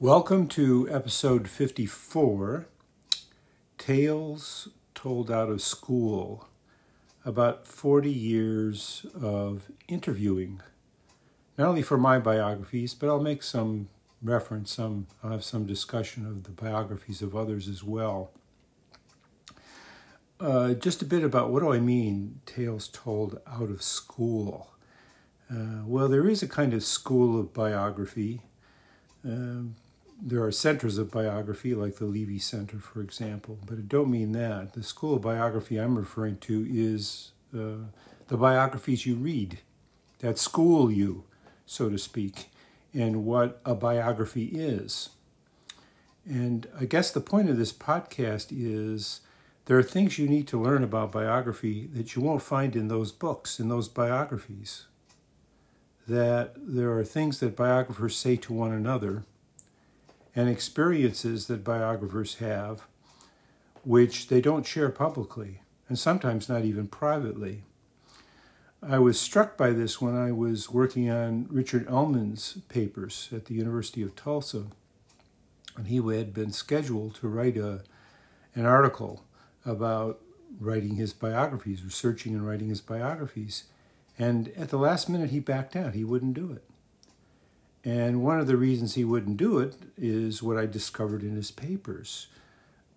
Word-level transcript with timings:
Welcome 0.00 0.48
to 0.48 0.88
episode 0.90 1.48
54 1.48 2.66
Tales 3.78 4.68
Told 4.92 5.30
Out 5.30 5.48
of 5.48 5.62
School. 5.62 6.48
About 7.24 7.64
40 7.68 8.10
years 8.10 9.06
of 9.14 9.70
interviewing, 9.86 10.60
not 11.56 11.68
only 11.68 11.80
for 11.80 11.96
my 11.96 12.18
biographies, 12.18 12.92
but 12.92 13.08
I'll 13.08 13.22
make 13.22 13.44
some 13.44 13.88
reference, 14.20 14.72
some, 14.72 15.06
I'll 15.22 15.30
have 15.30 15.44
some 15.44 15.64
discussion 15.64 16.26
of 16.26 16.42
the 16.42 16.50
biographies 16.50 17.22
of 17.22 17.36
others 17.36 17.68
as 17.68 17.84
well. 17.84 18.32
Uh, 20.40 20.74
just 20.74 21.02
a 21.02 21.06
bit 21.06 21.22
about 21.22 21.50
what 21.50 21.60
do 21.60 21.72
I 21.72 21.78
mean, 21.78 22.40
tales 22.46 22.88
told 22.88 23.40
out 23.46 23.70
of 23.70 23.80
school? 23.80 24.72
Uh, 25.48 25.84
well, 25.86 26.08
there 26.08 26.28
is 26.28 26.42
a 26.42 26.48
kind 26.48 26.74
of 26.74 26.82
school 26.82 27.38
of 27.38 27.54
biography. 27.54 28.40
Um, 29.24 29.76
there 30.20 30.42
are 30.42 30.52
centers 30.52 30.98
of 30.98 31.10
biography, 31.10 31.74
like 31.74 31.96
the 31.96 32.04
Levy 32.04 32.38
Center, 32.38 32.78
for 32.78 33.00
example, 33.00 33.58
but 33.66 33.78
I 33.78 33.82
don't 33.82 34.10
mean 34.10 34.32
that. 34.32 34.72
The 34.72 34.82
school 34.82 35.16
of 35.16 35.22
biography 35.22 35.76
I'm 35.76 35.96
referring 35.96 36.38
to 36.38 36.66
is 36.68 37.32
uh, 37.54 37.88
the 38.28 38.36
biographies 38.36 39.06
you 39.06 39.16
read 39.16 39.58
that 40.20 40.38
school 40.38 40.90
you, 40.90 41.24
so 41.66 41.90
to 41.90 41.98
speak, 41.98 42.50
in 42.92 43.24
what 43.24 43.60
a 43.64 43.74
biography 43.74 44.46
is. 44.46 45.10
And 46.24 46.66
I 46.78 46.86
guess 46.86 47.10
the 47.10 47.20
point 47.20 47.50
of 47.50 47.58
this 47.58 47.72
podcast 47.72 48.46
is 48.50 49.20
there 49.66 49.78
are 49.78 49.82
things 49.82 50.18
you 50.18 50.28
need 50.28 50.48
to 50.48 50.60
learn 50.60 50.82
about 50.82 51.12
biography 51.12 51.88
that 51.92 52.14
you 52.14 52.22
won't 52.22 52.42
find 52.42 52.74
in 52.74 52.88
those 52.88 53.12
books, 53.12 53.60
in 53.60 53.68
those 53.68 53.88
biographies. 53.88 54.86
That 56.06 56.54
there 56.56 56.96
are 56.96 57.04
things 57.04 57.40
that 57.40 57.56
biographers 57.56 58.16
say 58.16 58.36
to 58.36 58.52
one 58.52 58.72
another 58.72 59.24
and 60.34 60.48
experiences 60.48 61.46
that 61.46 61.64
biographers 61.64 62.36
have 62.36 62.86
which 63.84 64.28
they 64.28 64.40
don't 64.40 64.66
share 64.66 64.90
publicly 64.90 65.60
and 65.88 65.98
sometimes 65.98 66.48
not 66.48 66.64
even 66.64 66.88
privately. 66.88 67.62
I 68.82 68.98
was 68.98 69.20
struck 69.20 69.56
by 69.56 69.70
this 69.70 70.00
when 70.00 70.16
I 70.16 70.32
was 70.32 70.70
working 70.70 71.10
on 71.10 71.46
Richard 71.50 71.86
Ellmann's 71.88 72.58
papers 72.68 73.28
at 73.32 73.46
the 73.46 73.54
University 73.54 74.02
of 74.02 74.16
Tulsa. 74.16 74.64
And 75.76 75.88
he 75.88 75.96
had 75.96 76.32
been 76.32 76.52
scheduled 76.52 77.16
to 77.16 77.28
write 77.28 77.56
a, 77.56 77.82
an 78.54 78.66
article 78.66 79.24
about 79.64 80.20
writing 80.60 80.96
his 80.96 81.12
biographies, 81.12 81.82
researching 81.82 82.34
and 82.34 82.46
writing 82.46 82.68
his 82.68 82.80
biographies. 82.80 83.64
And 84.18 84.48
at 84.56 84.68
the 84.68 84.78
last 84.78 85.08
minute, 85.08 85.30
he 85.30 85.40
backed 85.40 85.74
out. 85.74 85.94
He 85.94 86.04
wouldn't 86.04 86.34
do 86.34 86.52
it. 86.52 86.64
And 87.84 88.22
one 88.22 88.40
of 88.40 88.46
the 88.46 88.56
reasons 88.56 88.94
he 88.94 89.04
wouldn't 89.04 89.36
do 89.36 89.58
it 89.58 89.74
is 89.98 90.42
what 90.42 90.56
I 90.56 90.64
discovered 90.64 91.22
in 91.22 91.36
his 91.36 91.50
papers 91.50 92.28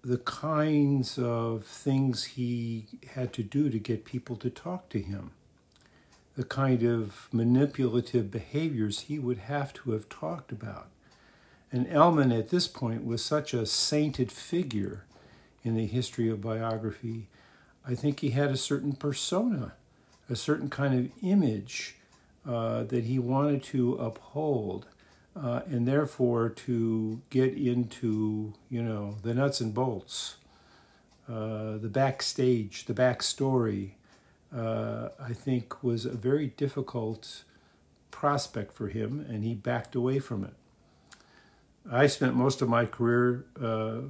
the 0.04 0.18
kinds 0.20 1.20
of 1.20 1.66
things 1.66 2.24
he 2.24 2.86
had 3.14 3.34
to 3.34 3.44
do 3.44 3.70
to 3.70 3.78
get 3.78 4.06
people 4.06 4.38
to 4.38 4.50
talk 4.50 4.88
to 4.88 5.02
him, 5.02 5.32
the 6.38 6.46
kind 6.46 6.82
of 6.84 7.28
manipulative 7.34 8.32
behaviors 8.32 9.02
he 9.02 9.20
would 9.20 9.40
have 9.40 9.74
to 9.74 9.92
have 9.92 10.08
talked 10.08 10.54
about. 10.54 10.88
And 11.74 11.88
Ellmann, 11.88 12.32
at 12.32 12.52
this 12.52 12.70
point 12.70 13.06
was 13.06 13.26
such 13.26 13.54
a 13.54 13.66
sainted 13.66 14.32
figure 14.32 15.04
in 15.62 15.76
the 15.76 15.88
history 15.88 16.30
of 16.30 16.40
biography. 16.40 17.28
I 17.86 17.94
think 17.94 18.22
he 18.22 18.30
had 18.30 18.52
a 18.52 18.58
certain 18.58 18.94
persona, 18.94 19.74
a 20.30 20.38
certain 20.38 20.70
kind 20.70 20.98
of 20.98 21.12
image 21.22 21.97
uh, 22.48 22.84
that 22.84 23.04
he 23.04 23.20
wanted 23.20 23.62
to 23.64 23.96
uphold. 23.96 24.88
Uh, 25.36 25.62
and 25.68 25.88
therefore 25.88 26.50
to 26.50 27.22
get 27.30 27.54
into 27.54 28.54
you 28.72 28.82
know 28.82 29.18
the 29.22 29.36
nuts 29.36 29.62
and 29.62 29.72
bolts, 29.72 30.38
uh, 31.30 31.78
the 31.78 31.90
backstage, 31.90 32.86
the 32.86 32.94
backstory, 32.94 33.92
uh, 34.56 35.10
I 35.20 35.34
think 35.34 35.84
was 35.84 36.06
a 36.06 36.14
very 36.14 36.48
difficult 36.48 37.44
prospect 38.10 38.74
for 38.74 38.88
him, 38.88 39.26
and 39.30 39.44
he 39.44 39.54
backed 39.54 39.94
away 39.94 40.18
from 40.18 40.44
it. 40.44 40.54
I 41.92 42.08
spent 42.08 42.36
most 42.36 42.62
of 42.62 42.70
my 42.70 42.86
career 42.86 43.46
uh, 43.62 44.02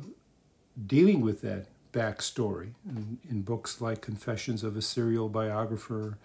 dealing 0.85 1.21
with 1.21 1.41
that 1.41 1.67
backstory 1.91 2.69
in, 2.87 3.17
in 3.29 3.41
books 3.41 3.81
like 3.81 4.01
Confessions 4.01 4.63
of 4.63 4.77
a 4.77 4.81
Serial 4.81 5.27
Biographer 5.29 6.17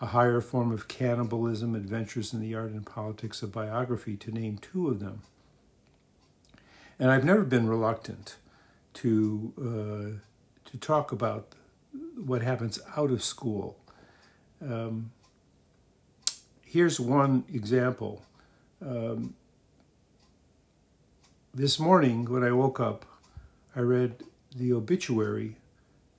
a 0.00 0.06
higher 0.06 0.40
form 0.40 0.70
of 0.72 0.88
cannibalism, 0.88 1.74
adventures 1.74 2.32
in 2.32 2.40
the 2.40 2.54
art 2.54 2.70
and 2.70 2.86
politics 2.86 3.42
of 3.42 3.52
biography, 3.52 4.16
to 4.16 4.30
name 4.30 4.58
two 4.58 4.88
of 4.88 5.00
them. 5.00 5.22
And 6.98 7.10
I've 7.10 7.24
never 7.24 7.42
been 7.42 7.68
reluctant 7.68 8.36
to 8.94 9.52
uh, 9.58 10.70
to 10.70 10.76
talk 10.78 11.12
about 11.12 11.54
what 12.16 12.42
happens 12.42 12.80
out 12.96 13.10
of 13.10 13.22
school. 13.22 13.78
Um, 14.60 15.12
here's 16.64 17.00
one 17.00 17.44
example. 17.52 18.22
Um, 18.84 19.34
this 21.54 21.78
morning, 21.78 22.24
when 22.26 22.44
I 22.44 22.52
woke 22.52 22.78
up, 22.78 23.06
I 23.74 23.80
read 23.80 24.22
the 24.54 24.72
obituary 24.72 25.56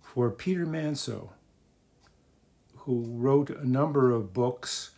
for 0.01 0.31
Peter 0.31 0.65
Manso 0.65 1.31
who 2.89 3.05
wrote 3.07 3.51
a 3.51 3.69
number 3.69 4.09
of 4.09 4.33
books. 4.33 4.89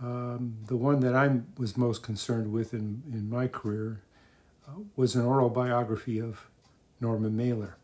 Um, 0.00 0.58
the 0.68 0.76
one 0.76 1.00
that 1.00 1.16
I 1.16 1.40
was 1.58 1.76
most 1.76 2.00
concerned 2.00 2.52
with 2.52 2.72
in, 2.72 3.02
in 3.12 3.28
my 3.28 3.48
career 3.48 4.02
uh, 4.68 4.82
was 4.94 5.16
an 5.16 5.26
oral 5.26 5.50
biography 5.50 6.20
of 6.20 6.46
Norman 7.00 7.36
Mailer. 7.36 7.76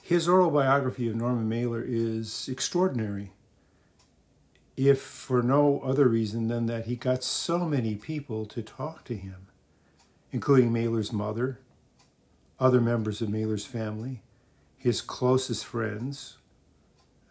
His 0.00 0.26
oral 0.26 0.50
biography 0.50 1.08
of 1.08 1.16
Norman 1.16 1.46
Mailer 1.46 1.84
is 1.86 2.48
extraordinary, 2.48 3.32
if 4.78 5.02
for 5.02 5.42
no 5.42 5.80
other 5.80 6.08
reason 6.08 6.48
than 6.48 6.64
that 6.64 6.86
he 6.86 6.96
got 6.96 7.22
so 7.22 7.66
many 7.66 7.96
people 7.96 8.46
to 8.46 8.62
talk 8.62 9.04
to 9.04 9.14
him, 9.14 9.48
including 10.32 10.72
Mailer's 10.72 11.12
mother, 11.12 11.60
other 12.58 12.80
members 12.80 13.20
of 13.20 13.28
Mailer's 13.28 13.66
family, 13.66 14.22
his 14.78 15.02
closest 15.02 15.66
friends, 15.66 16.38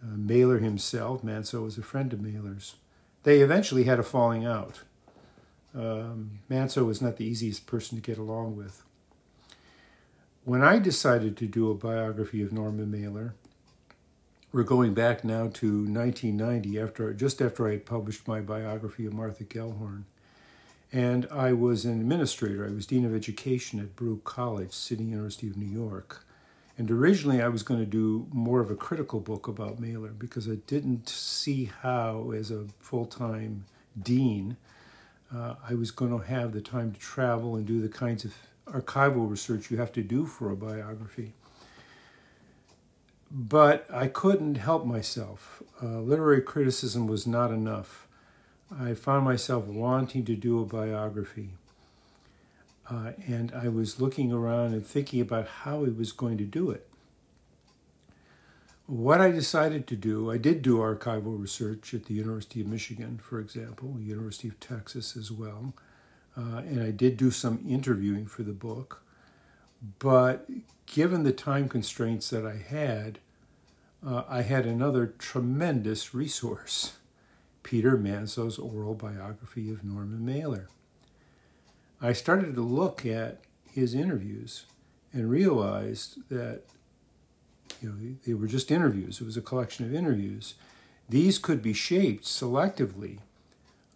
uh, 0.03 0.17
Mailer 0.17 0.59
himself, 0.59 1.23
Manso 1.23 1.61
was 1.63 1.77
a 1.77 1.83
friend 1.83 2.11
of 2.11 2.21
Mailer's. 2.21 2.75
They 3.23 3.39
eventually 3.39 3.85
had 3.85 3.99
a 3.99 4.03
falling 4.03 4.45
out. 4.45 4.81
Um, 5.73 6.39
Manso 6.49 6.83
was 6.83 7.01
not 7.01 7.17
the 7.17 7.25
easiest 7.25 7.65
person 7.65 7.97
to 7.97 8.01
get 8.01 8.17
along 8.17 8.57
with. 8.57 8.83
When 10.43 10.61
I 10.61 10.77
decided 10.77 11.37
to 11.37 11.47
do 11.47 11.71
a 11.71 11.75
biography 11.75 12.41
of 12.41 12.51
Norman 12.51 12.91
Mailer, 12.91 13.33
we're 14.51 14.63
going 14.63 14.93
back 14.93 15.23
now 15.23 15.47
to 15.53 15.85
1990, 15.85 16.79
after 16.79 17.13
just 17.13 17.41
after 17.41 17.67
I 17.67 17.71
had 17.71 17.85
published 17.85 18.27
my 18.27 18.41
biography 18.41 19.05
of 19.05 19.13
Martha 19.13 19.45
Gellhorn. 19.45 20.03
And 20.91 21.27
I 21.31 21.53
was 21.53 21.85
an 21.85 21.99
administrator. 21.99 22.67
I 22.67 22.71
was 22.71 22.85
dean 22.85 23.03
of 23.03 23.15
education 23.15 23.79
at 23.79 23.95
Baruch 23.95 24.25
College, 24.25 24.73
City 24.73 25.05
University 25.05 25.47
of 25.47 25.57
New 25.57 25.65
York. 25.65 26.23
And 26.77 26.89
originally, 26.89 27.41
I 27.41 27.49
was 27.49 27.61
going 27.61 27.79
to 27.79 27.85
do 27.85 28.27
more 28.31 28.59
of 28.59 28.71
a 28.71 28.75
critical 28.75 29.19
book 29.19 29.47
about 29.47 29.79
Mailer 29.79 30.09
because 30.09 30.49
I 30.49 30.55
didn't 30.55 31.07
see 31.07 31.65
how, 31.65 32.31
as 32.31 32.49
a 32.49 32.65
full 32.79 33.05
time 33.05 33.65
dean, 34.01 34.57
uh, 35.33 35.55
I 35.67 35.75
was 35.75 35.91
going 35.91 36.11
to 36.11 36.25
have 36.25 36.51
the 36.51 36.61
time 36.61 36.91
to 36.91 36.99
travel 36.99 37.55
and 37.55 37.65
do 37.65 37.79
the 37.79 37.89
kinds 37.89 38.25
of 38.25 38.33
archival 38.65 39.29
research 39.29 39.69
you 39.69 39.77
have 39.77 39.91
to 39.93 40.01
do 40.01 40.25
for 40.25 40.49
a 40.49 40.55
biography. 40.55 41.33
But 43.29 43.87
I 43.91 44.07
couldn't 44.07 44.55
help 44.55 44.85
myself. 44.85 45.61
Uh, 45.81 45.99
literary 45.99 46.41
criticism 46.41 47.07
was 47.07 47.25
not 47.25 47.51
enough. 47.51 48.07
I 48.71 48.93
found 48.93 49.25
myself 49.25 49.65
wanting 49.65 50.25
to 50.25 50.35
do 50.35 50.59
a 50.61 50.65
biography. 50.65 51.49
Uh, 52.89 53.11
and 53.27 53.51
I 53.53 53.69
was 53.69 54.01
looking 54.01 54.31
around 54.31 54.73
and 54.73 54.85
thinking 54.85 55.21
about 55.21 55.47
how 55.47 55.83
he 55.85 55.91
was 55.91 56.11
going 56.11 56.37
to 56.37 56.43
do 56.43 56.69
it. 56.69 56.87
What 58.85 59.21
I 59.21 59.31
decided 59.31 59.87
to 59.87 59.95
do, 59.95 60.29
I 60.29 60.37
did 60.37 60.61
do 60.61 60.79
archival 60.79 61.39
research 61.39 61.93
at 61.93 62.05
the 62.05 62.13
University 62.13 62.59
of 62.59 62.67
Michigan, 62.67 63.17
for 63.17 63.39
example, 63.39 63.97
University 63.99 64.49
of 64.49 64.59
Texas 64.59 65.15
as 65.15 65.31
well, 65.31 65.73
uh, 66.37 66.57
and 66.57 66.83
I 66.83 66.91
did 66.91 67.15
do 67.15 67.31
some 67.31 67.63
interviewing 67.67 68.25
for 68.25 68.43
the 68.43 68.51
book. 68.51 69.01
But 69.99 70.49
given 70.85 71.23
the 71.23 71.31
time 71.31 71.69
constraints 71.69 72.29
that 72.31 72.45
I 72.45 72.57
had, 72.57 73.19
uh, 74.05 74.23
I 74.27 74.41
had 74.41 74.65
another 74.65 75.07
tremendous 75.17 76.13
resource 76.13 76.97
Peter 77.63 77.95
Manso's 77.95 78.59
oral 78.59 78.93
biography 78.93 79.71
of 79.71 79.85
Norman 79.85 80.25
Mailer. 80.25 80.67
I 82.03 82.11
started 82.11 82.53
to 82.55 82.61
look 82.61 83.05
at 83.05 83.39
his 83.71 83.93
interviews 83.93 84.65
and 85.13 85.29
realized 85.29 86.17
that 86.29 86.63
you 87.81 87.89
know 87.89 88.15
they 88.25 88.33
were 88.33 88.47
just 88.47 88.71
interviews. 88.71 89.21
It 89.21 89.25
was 89.25 89.37
a 89.37 89.41
collection 89.41 89.85
of 89.85 89.95
interviews. 89.95 90.55
These 91.07 91.39
could 91.39 91.61
be 91.61 91.71
shaped 91.71 92.25
selectively 92.25 93.19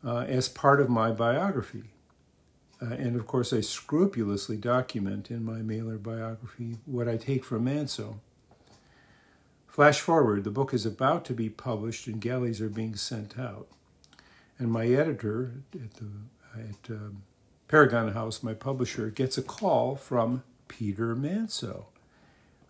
uh, 0.06 0.20
as 0.20 0.48
part 0.48 0.80
of 0.80 0.90
my 0.90 1.12
biography. 1.12 1.84
Uh, 2.82 2.94
and 2.94 3.18
of 3.18 3.28
course, 3.28 3.52
I 3.52 3.60
scrupulously 3.60 4.56
document 4.56 5.30
in 5.30 5.44
my 5.44 5.62
mailer 5.62 5.98
biography 5.98 6.78
what 6.86 7.10
I 7.10 7.18
take 7.18 7.44
from 7.44 7.66
Manso. 7.66 8.22
Flash 9.68 10.00
forward, 10.00 10.46
the 10.46 10.52
book 10.52 10.74
is 10.74 10.86
about 10.86 11.26
to 11.26 11.34
be 11.34 11.50
published 11.50 12.08
and 12.08 12.22
galleys 12.22 12.62
are 12.62 12.70
being 12.70 12.96
sent 12.96 13.38
out. 13.38 13.68
And 14.58 14.72
my 14.72 14.88
editor 14.88 15.56
at, 15.74 15.94
the, 15.96 16.10
at 16.58 16.96
um, 16.96 17.24
Paragon 17.68 18.14
House, 18.14 18.44
my 18.44 18.54
publisher, 18.54 19.10
gets 19.10 19.38
a 19.38 19.42
call 19.42 19.96
from 19.96 20.44
Peter 20.70 21.16
Manso, 21.16 21.88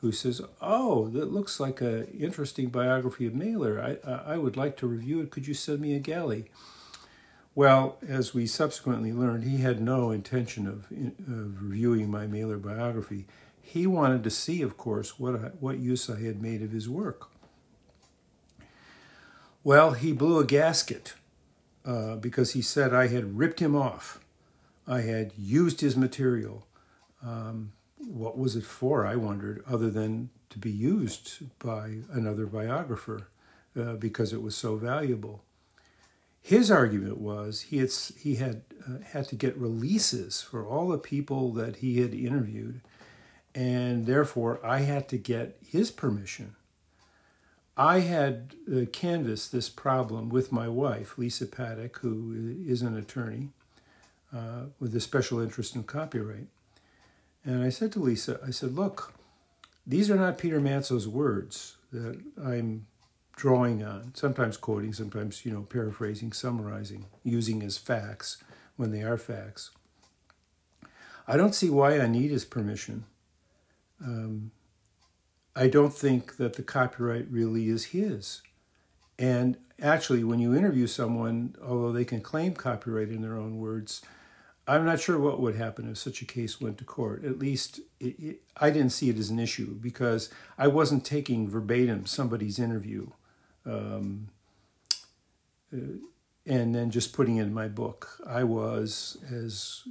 who 0.02 0.12
says, 0.12 0.42
"Oh, 0.60 1.08
that 1.10 1.32
looks 1.32 1.60
like 1.60 1.82
an 1.82 2.06
interesting 2.06 2.70
biography 2.70 3.28
of 3.28 3.36
Mailer. 3.36 3.80
I, 3.80 4.34
I 4.34 4.38
would 4.38 4.58
like 4.58 4.76
to 4.78 4.88
review 4.88 5.22
it. 5.22 5.30
Could 5.30 5.48
you 5.48 5.54
send 5.54 5.82
me 5.82 5.96
a 5.96 6.00
galley?" 6.00 6.46
Well, 7.54 7.98
as 8.08 8.36
we 8.36 8.46
subsequently 8.46 9.12
learned, 9.12 9.44
he 9.44 9.58
had 9.58 9.82
no 9.82 10.12
intention 10.12 10.68
of, 10.68 10.92
of 10.92 11.64
reviewing 11.64 12.10
my 12.10 12.28
Mailer 12.28 12.58
biography. 12.58 13.26
He 13.60 13.88
wanted 13.88 14.24
to 14.26 14.30
see, 14.30 14.62
of 14.62 14.78
course, 14.78 15.20
what 15.20 15.36
I, 15.36 15.48
what 15.60 15.80
use 15.80 16.08
I 16.08 16.22
had 16.22 16.42
made 16.42 16.62
of 16.62 16.72
his 16.72 16.88
work. 16.88 17.30
Well, 19.64 19.92
he 19.92 20.12
blew 20.12 20.38
a 20.38 20.46
gasket 20.46 21.16
uh, 21.84 22.16
because 22.16 22.54
he 22.54 22.62
said 22.62 22.94
I 22.94 23.08
had 23.08 23.38
ripped 23.38 23.60
him 23.60 23.76
off 23.76 24.20
I 24.88 25.02
had 25.02 25.34
used 25.38 25.82
his 25.82 25.98
material. 25.98 26.66
Um, 27.24 27.74
what 27.98 28.38
was 28.38 28.56
it 28.56 28.64
for, 28.64 29.06
I 29.06 29.16
wondered, 29.16 29.64
other 29.68 29.90
than 29.90 30.30
to 30.50 30.60
be 30.60 30.72
used 30.72 31.40
by 31.60 31.98
another 32.12 32.46
biographer 32.46 33.28
uh, 33.78 33.94
because 33.94 34.32
it 34.32 34.42
was 34.42 34.56
so 34.56 34.78
valuable? 34.78 35.44
His 36.42 36.72
argument 36.72 37.18
was 37.18 37.64
he 37.64 37.80
had, 37.80 37.92
he 38.18 38.36
had 38.36 38.62
uh, 38.88 39.00
had 39.04 39.28
to 39.28 39.36
get 39.36 39.58
releases 39.58 40.42
for 40.42 40.66
all 40.66 40.88
the 40.88 40.98
people 40.98 41.52
that 41.54 41.78
he 41.78 42.00
had 42.00 42.14
interviewed, 42.14 42.80
and 43.54 44.06
therefore 44.06 44.66
I 44.66 44.80
had 44.80 45.10
to 45.10 45.18
get 45.18 45.58
his 45.68 45.92
permission. 45.92 46.56
I 47.76 48.00
had 48.00 48.56
uh, 48.72 48.86
canvassed 48.92 49.52
this 49.52 49.70
problem 49.70 50.30
with 50.30 50.52
my 50.52 50.70
wife, 50.70 51.18
Lisa 51.18 51.46
Paddock, 51.46 51.98
who 51.98 52.56
is 52.66 52.82
an 52.82 52.98
attorney, 52.98 53.50
uh, 54.36 54.66
with 54.80 54.96
a 54.96 55.00
special 55.00 55.40
interest 55.40 55.76
in 55.76 55.84
copyright. 55.84 56.48
And 57.46 57.64
I 57.64 57.70
said 57.70 57.92
to 57.94 58.00
Lisa, 58.00 58.40
I 58.46 58.52
said, 58.52 58.76
look, 58.76 59.14
these 59.86 60.12
are 60.12 60.18
not 60.18 60.38
Peter 60.38 60.60
Manso's 60.60 61.08
words 61.08 61.78
that 61.92 62.20
I'm 62.44 62.88
drawing 63.36 63.84
on, 63.84 64.14
sometimes 64.16 64.58
quoting, 64.58 64.92
sometimes, 64.92 65.46
you 65.46 65.52
know, 65.52 65.62
paraphrasing, 65.62 66.34
summarizing, 66.34 67.06
using 67.24 67.64
as 67.64 67.78
facts 67.78 68.44
when 68.76 68.92
they 68.92 69.04
are 69.04 69.18
facts. 69.18 69.72
I 71.28 71.38
don't 71.38 71.56
see 71.56 71.70
why 71.70 72.00
I 72.00 72.08
need 72.08 72.32
his 72.32 72.46
permission. 72.46 73.06
Um, 74.04 74.52
I 75.56 75.68
don't 75.68 75.94
think 75.94 76.38
that 76.38 76.54
the 76.54 76.64
copyright 76.64 77.28
really 77.30 77.70
is 77.70 77.86
his. 77.86 78.42
And 79.20 79.58
actually, 79.82 80.24
when 80.24 80.40
you 80.40 80.56
interview 80.56 80.88
someone, 80.88 81.56
although 81.64 81.92
they 81.92 82.06
can 82.06 82.22
claim 82.22 82.54
copyright 82.54 83.10
in 83.10 83.22
their 83.22 83.38
own 83.38 83.58
words, 83.58 84.02
I'm 84.68 84.86
not 84.86 85.00
sure 85.00 85.18
what 85.18 85.40
would 85.40 85.56
happen 85.56 85.90
if 85.90 85.98
such 85.98 86.22
a 86.22 86.26
case 86.26 86.60
went 86.60 86.78
to 86.80 86.84
court. 86.84 87.24
At 87.24 87.40
least 87.40 87.80
it, 88.00 88.20
it, 88.20 88.42
I 88.58 88.70
didn't 88.70 88.92
see 88.92 89.10
it 89.10 89.18
as 89.18 89.30
an 89.30 89.40
issue 89.40 89.74
because 89.74 90.30
I 90.58 90.68
wasn't 90.68 91.06
taking 91.06 91.48
verbatim 91.48 92.06
somebody's 92.06 92.60
interview 92.60 93.08
um, 93.66 94.30
uh, 95.74 96.00
and 96.46 96.76
then 96.76 96.92
just 96.92 97.14
putting 97.14 97.38
it 97.38 97.44
in 97.44 97.54
my 97.54 97.68
book. 97.68 98.20
I 98.26 98.44
was, 98.44 99.18
as 99.32 99.84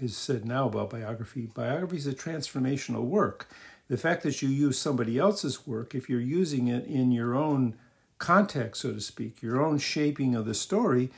is 0.00 0.16
said 0.16 0.44
now 0.44 0.66
about 0.66 0.90
biography, 0.90 1.46
biography 1.46 1.96
is 1.96 2.06
a 2.06 2.14
transformational 2.14 3.02
work. 3.02 3.48
The 3.88 3.96
fact 3.96 4.22
that 4.22 4.42
you 4.42 4.48
use 4.48 4.78
somebody 4.78 5.18
else's 5.18 5.66
work, 5.66 5.94
if 5.94 6.08
you're 6.08 6.20
using 6.20 6.68
it 6.68 6.86
in 6.86 7.12
your 7.12 7.34
own 7.34 7.76
context, 8.18 8.82
so 8.82 8.92
to 8.92 9.00
speak, 9.00 9.42
your 9.42 9.62
own 9.62 9.78
shaping 9.78 10.34
of 10.34 10.46
the 10.46 10.54
story, 10.54 11.10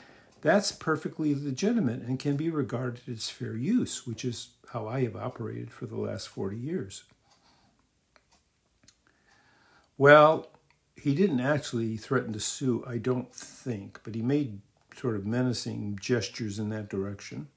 that's 0.42 0.72
perfectly 0.72 1.34
legitimate 1.34 2.02
and 2.02 2.18
can 2.18 2.36
be 2.36 2.50
regarded 2.50 3.08
as 3.08 3.30
fair 3.30 3.56
use, 3.56 4.06
which 4.06 4.24
is 4.24 4.50
how 4.72 4.86
I 4.86 5.02
have 5.02 5.16
operated 5.16 5.70
for 5.70 5.86
the 5.86 5.96
last 5.96 6.28
40 6.28 6.56
years. 6.56 7.04
Well, 9.98 10.50
he 10.94 11.14
didn't 11.14 11.40
actually 11.40 11.96
threaten 11.96 12.32
to 12.32 12.40
sue, 12.40 12.84
I 12.86 12.98
don't 12.98 13.34
think, 13.34 14.00
but 14.04 14.14
he 14.14 14.22
made 14.22 14.60
sort 14.94 15.16
of 15.16 15.26
menacing 15.26 15.98
gestures 16.00 16.58
in 16.58 16.68
that 16.70 16.88
direction. 16.88 17.48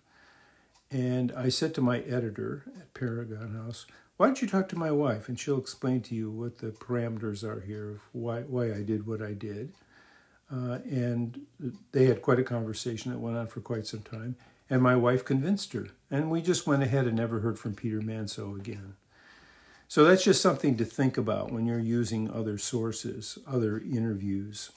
And 0.91 1.31
I 1.33 1.49
said 1.49 1.73
to 1.75 1.81
my 1.81 1.99
editor 1.99 2.63
at 2.79 2.93
Paragon 2.93 3.53
House, 3.53 3.85
why 4.17 4.25
don't 4.25 4.41
you 4.41 4.47
talk 4.47 4.67
to 4.69 4.77
my 4.77 4.91
wife 4.91 5.29
and 5.29 5.39
she'll 5.39 5.59
explain 5.59 6.01
to 6.01 6.15
you 6.15 6.29
what 6.29 6.57
the 6.57 6.71
parameters 6.71 7.43
are 7.43 7.61
here 7.61 7.89
of 7.89 8.01
why, 8.11 8.41
why 8.41 8.73
I 8.73 8.81
did 8.81 9.07
what 9.07 9.21
I 9.21 9.33
did. 9.33 9.73
Uh, 10.51 10.79
and 10.89 11.45
they 11.91 12.05
had 12.05 12.21
quite 12.21 12.39
a 12.39 12.43
conversation 12.43 13.11
that 13.11 13.19
went 13.19 13.37
on 13.37 13.47
for 13.47 13.61
quite 13.61 13.85
some 13.85 14.01
time. 14.01 14.35
And 14.69 14.81
my 14.81 14.95
wife 14.95 15.23
convinced 15.23 15.73
her. 15.73 15.87
And 16.09 16.31
we 16.31 16.41
just 16.41 16.67
went 16.67 16.83
ahead 16.83 17.05
and 17.05 17.17
never 17.17 17.39
heard 17.39 17.59
from 17.59 17.75
Peter 17.75 18.01
Manso 18.01 18.55
again. 18.55 18.95
So 19.87 20.03
that's 20.03 20.23
just 20.23 20.41
something 20.41 20.77
to 20.77 20.85
think 20.85 21.17
about 21.17 21.51
when 21.51 21.65
you're 21.65 21.79
using 21.79 22.29
other 22.29 22.57
sources, 22.57 23.39
other 23.47 23.79
interviews. 23.79 24.71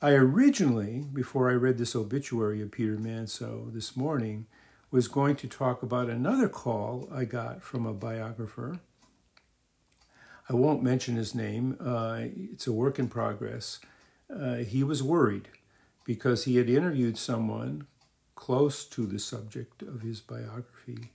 I 0.00 0.12
originally, 0.12 1.04
before 1.12 1.50
I 1.50 1.54
read 1.54 1.78
this 1.78 1.96
obituary 1.96 2.62
of 2.62 2.70
Peter 2.70 2.96
Manso 2.96 3.68
this 3.72 3.96
morning, 3.96 4.46
was 4.90 5.08
going 5.08 5.36
to 5.36 5.48
talk 5.48 5.82
about 5.82 6.08
another 6.08 6.48
call 6.48 7.08
I 7.12 7.24
got 7.24 7.62
from 7.62 7.84
a 7.84 7.92
biographer. 7.92 8.80
I 10.48 10.54
won't 10.54 10.82
mention 10.82 11.16
his 11.16 11.34
name, 11.34 11.76
uh, 11.80 12.20
it's 12.20 12.66
a 12.66 12.72
work 12.72 12.98
in 12.98 13.08
progress 13.08 13.80
uh, 14.34 14.56
he 14.56 14.82
was 14.82 15.02
worried 15.02 15.48
because 16.04 16.44
he 16.44 16.56
had 16.56 16.68
interviewed 16.68 17.18
someone 17.18 17.86
close 18.34 18.84
to 18.84 19.06
the 19.06 19.18
subject 19.18 19.82
of 19.82 20.02
his 20.02 20.20
biography. 20.20 21.10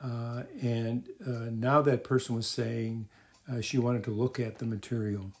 Uh, 0.00 0.44
and 0.62 1.08
uh, 1.26 1.50
now 1.50 1.82
that 1.82 2.04
person 2.04 2.36
was 2.36 2.46
saying 2.46 3.08
uh, 3.50 3.60
she 3.60 3.78
wanted 3.78 4.04
to 4.04 4.10
look 4.10 4.38
at 4.38 4.58
the 4.58 4.66
material. 4.66 5.32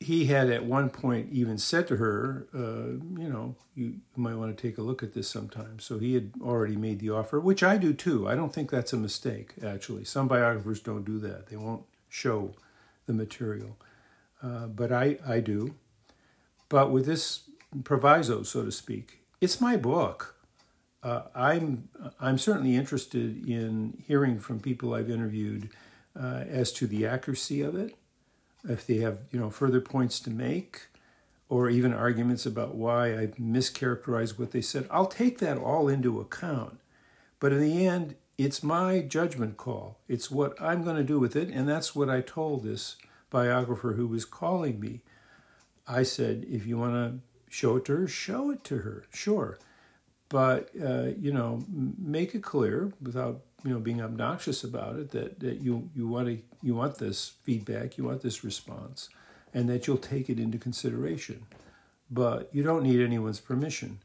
He 0.00 0.26
had 0.26 0.50
at 0.50 0.64
one 0.64 0.90
point 0.90 1.28
even 1.32 1.58
said 1.58 1.88
to 1.88 1.96
her, 1.96 2.46
uh, 2.54 2.98
you 3.20 3.28
know, 3.28 3.56
you, 3.74 3.86
you 3.86 4.00
might 4.16 4.34
want 4.34 4.56
to 4.56 4.62
take 4.68 4.78
a 4.78 4.82
look 4.82 5.02
at 5.02 5.14
this 5.14 5.28
sometime. 5.28 5.78
So 5.80 5.98
he 5.98 6.14
had 6.14 6.32
already 6.42 6.76
made 6.76 7.00
the 7.00 7.10
offer, 7.10 7.40
which 7.40 7.62
I 7.62 7.76
do 7.78 7.92
too. 7.92 8.28
I 8.28 8.34
don't 8.34 8.52
think 8.52 8.70
that's 8.70 8.92
a 8.92 8.98
mistake, 8.98 9.54
actually. 9.64 10.04
Some 10.04 10.28
biographers 10.28 10.80
don't 10.80 11.04
do 11.04 11.18
that, 11.20 11.48
they 11.48 11.56
won't 11.56 11.84
show 12.08 12.54
the 13.06 13.12
material. 13.12 13.76
Uh, 14.44 14.66
but 14.66 14.92
I, 14.92 15.16
I 15.26 15.40
do. 15.40 15.74
But 16.68 16.90
with 16.90 17.06
this 17.06 17.44
proviso, 17.82 18.42
so 18.42 18.64
to 18.64 18.72
speak, 18.72 19.20
it's 19.40 19.60
my 19.60 19.76
book. 19.76 20.34
Uh, 21.02 21.22
I'm 21.34 21.88
I'm 22.20 22.38
certainly 22.38 22.76
interested 22.76 23.46
in 23.46 24.02
hearing 24.06 24.38
from 24.38 24.60
people 24.60 24.94
I've 24.94 25.10
interviewed 25.10 25.70
uh, 26.18 26.44
as 26.48 26.72
to 26.72 26.86
the 26.86 27.06
accuracy 27.06 27.60
of 27.60 27.74
it, 27.74 27.94
if 28.66 28.86
they 28.86 28.98
have 28.98 29.18
you 29.30 29.38
know 29.38 29.50
further 29.50 29.80
points 29.80 30.18
to 30.20 30.30
make, 30.30 30.86
or 31.48 31.68
even 31.68 31.92
arguments 31.92 32.46
about 32.46 32.74
why 32.74 33.18
I've 33.18 33.36
mischaracterized 33.36 34.38
what 34.38 34.52
they 34.52 34.62
said. 34.62 34.86
I'll 34.90 35.06
take 35.06 35.38
that 35.38 35.58
all 35.58 35.88
into 35.88 36.20
account. 36.20 36.80
But 37.38 37.52
in 37.52 37.60
the 37.60 37.86
end, 37.86 38.14
it's 38.38 38.62
my 38.62 39.00
judgment 39.00 39.58
call. 39.58 39.98
It's 40.08 40.30
what 40.30 40.60
I'm 40.60 40.84
going 40.84 40.96
to 40.96 41.04
do 41.04 41.18
with 41.18 41.36
it, 41.36 41.50
and 41.50 41.68
that's 41.68 41.94
what 41.94 42.08
I 42.08 42.22
told 42.22 42.64
this 42.64 42.96
biographer 43.34 43.94
who 43.94 44.06
was 44.06 44.24
calling 44.24 44.78
me. 44.78 45.00
I 45.88 46.04
said, 46.04 46.46
if 46.48 46.68
you 46.68 46.78
want 46.78 46.94
to 46.94 47.52
show 47.52 47.76
it 47.78 47.84
to 47.86 47.96
her, 47.96 48.06
show 48.06 48.52
it 48.52 48.62
to 48.62 48.78
her, 48.78 49.06
sure. 49.12 49.58
But, 50.28 50.70
uh, 50.80 51.08
you 51.18 51.32
know, 51.32 51.64
make 51.98 52.36
it 52.36 52.44
clear 52.44 52.92
without, 53.02 53.40
you 53.64 53.72
know, 53.72 53.80
being 53.80 54.00
obnoxious 54.00 54.62
about 54.62 55.00
it 55.00 55.10
that, 55.10 55.40
that 55.40 55.60
you, 55.60 55.90
you, 55.96 56.06
want 56.06 56.28
to, 56.28 56.38
you 56.62 56.76
want 56.76 56.98
this 56.98 57.32
feedback, 57.42 57.98
you 57.98 58.04
want 58.04 58.22
this 58.22 58.44
response, 58.44 59.08
and 59.52 59.68
that 59.68 59.88
you'll 59.88 59.96
take 59.96 60.30
it 60.30 60.38
into 60.38 60.56
consideration. 60.56 61.44
But 62.08 62.50
you 62.52 62.62
don't 62.62 62.84
need 62.84 63.00
anyone's 63.00 63.40
permission. 63.40 63.98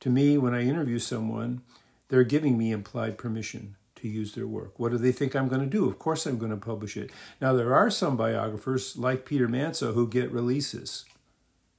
To 0.00 0.10
me, 0.10 0.36
when 0.36 0.52
I 0.52 0.60
interview 0.62 0.98
someone, 0.98 1.62
they're 2.08 2.22
giving 2.22 2.58
me 2.58 2.70
implied 2.70 3.16
permission 3.16 3.76
to 4.04 4.08
use 4.10 4.34
their 4.34 4.46
work. 4.46 4.78
What 4.78 4.92
do 4.92 4.98
they 4.98 5.12
think 5.12 5.34
I'm 5.34 5.48
going 5.48 5.62
to 5.62 5.66
do? 5.66 5.88
Of 5.88 5.98
course, 5.98 6.26
I'm 6.26 6.36
going 6.36 6.50
to 6.50 6.58
publish 6.58 6.94
it. 6.94 7.10
Now, 7.40 7.54
there 7.54 7.74
are 7.74 7.90
some 7.90 8.18
biographers 8.18 8.98
like 8.98 9.24
Peter 9.24 9.48
Manso 9.48 9.94
who 9.94 10.06
get 10.06 10.30
releases, 10.30 11.06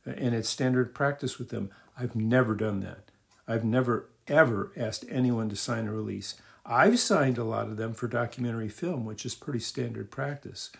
and 0.05 0.33
it's 0.33 0.49
standard 0.49 0.95
practice 0.95 1.37
with 1.37 1.49
them. 1.49 1.69
I've 1.95 2.15
never 2.15 2.55
done 2.55 2.79
that. 2.79 3.11
I've 3.47 3.63
never, 3.63 4.09
ever 4.27 4.71
asked 4.75 5.05
anyone 5.07 5.49
to 5.49 5.55
sign 5.55 5.87
a 5.87 5.93
release. 5.93 6.33
I've 6.65 6.97
signed 6.97 7.37
a 7.37 7.43
lot 7.43 7.67
of 7.67 7.77
them 7.77 7.93
for 7.93 8.07
documentary 8.07 8.69
film, 8.69 9.05
which 9.05 9.23
is 9.23 9.35
pretty 9.35 9.59
standard 9.59 10.09
practice. 10.09 10.71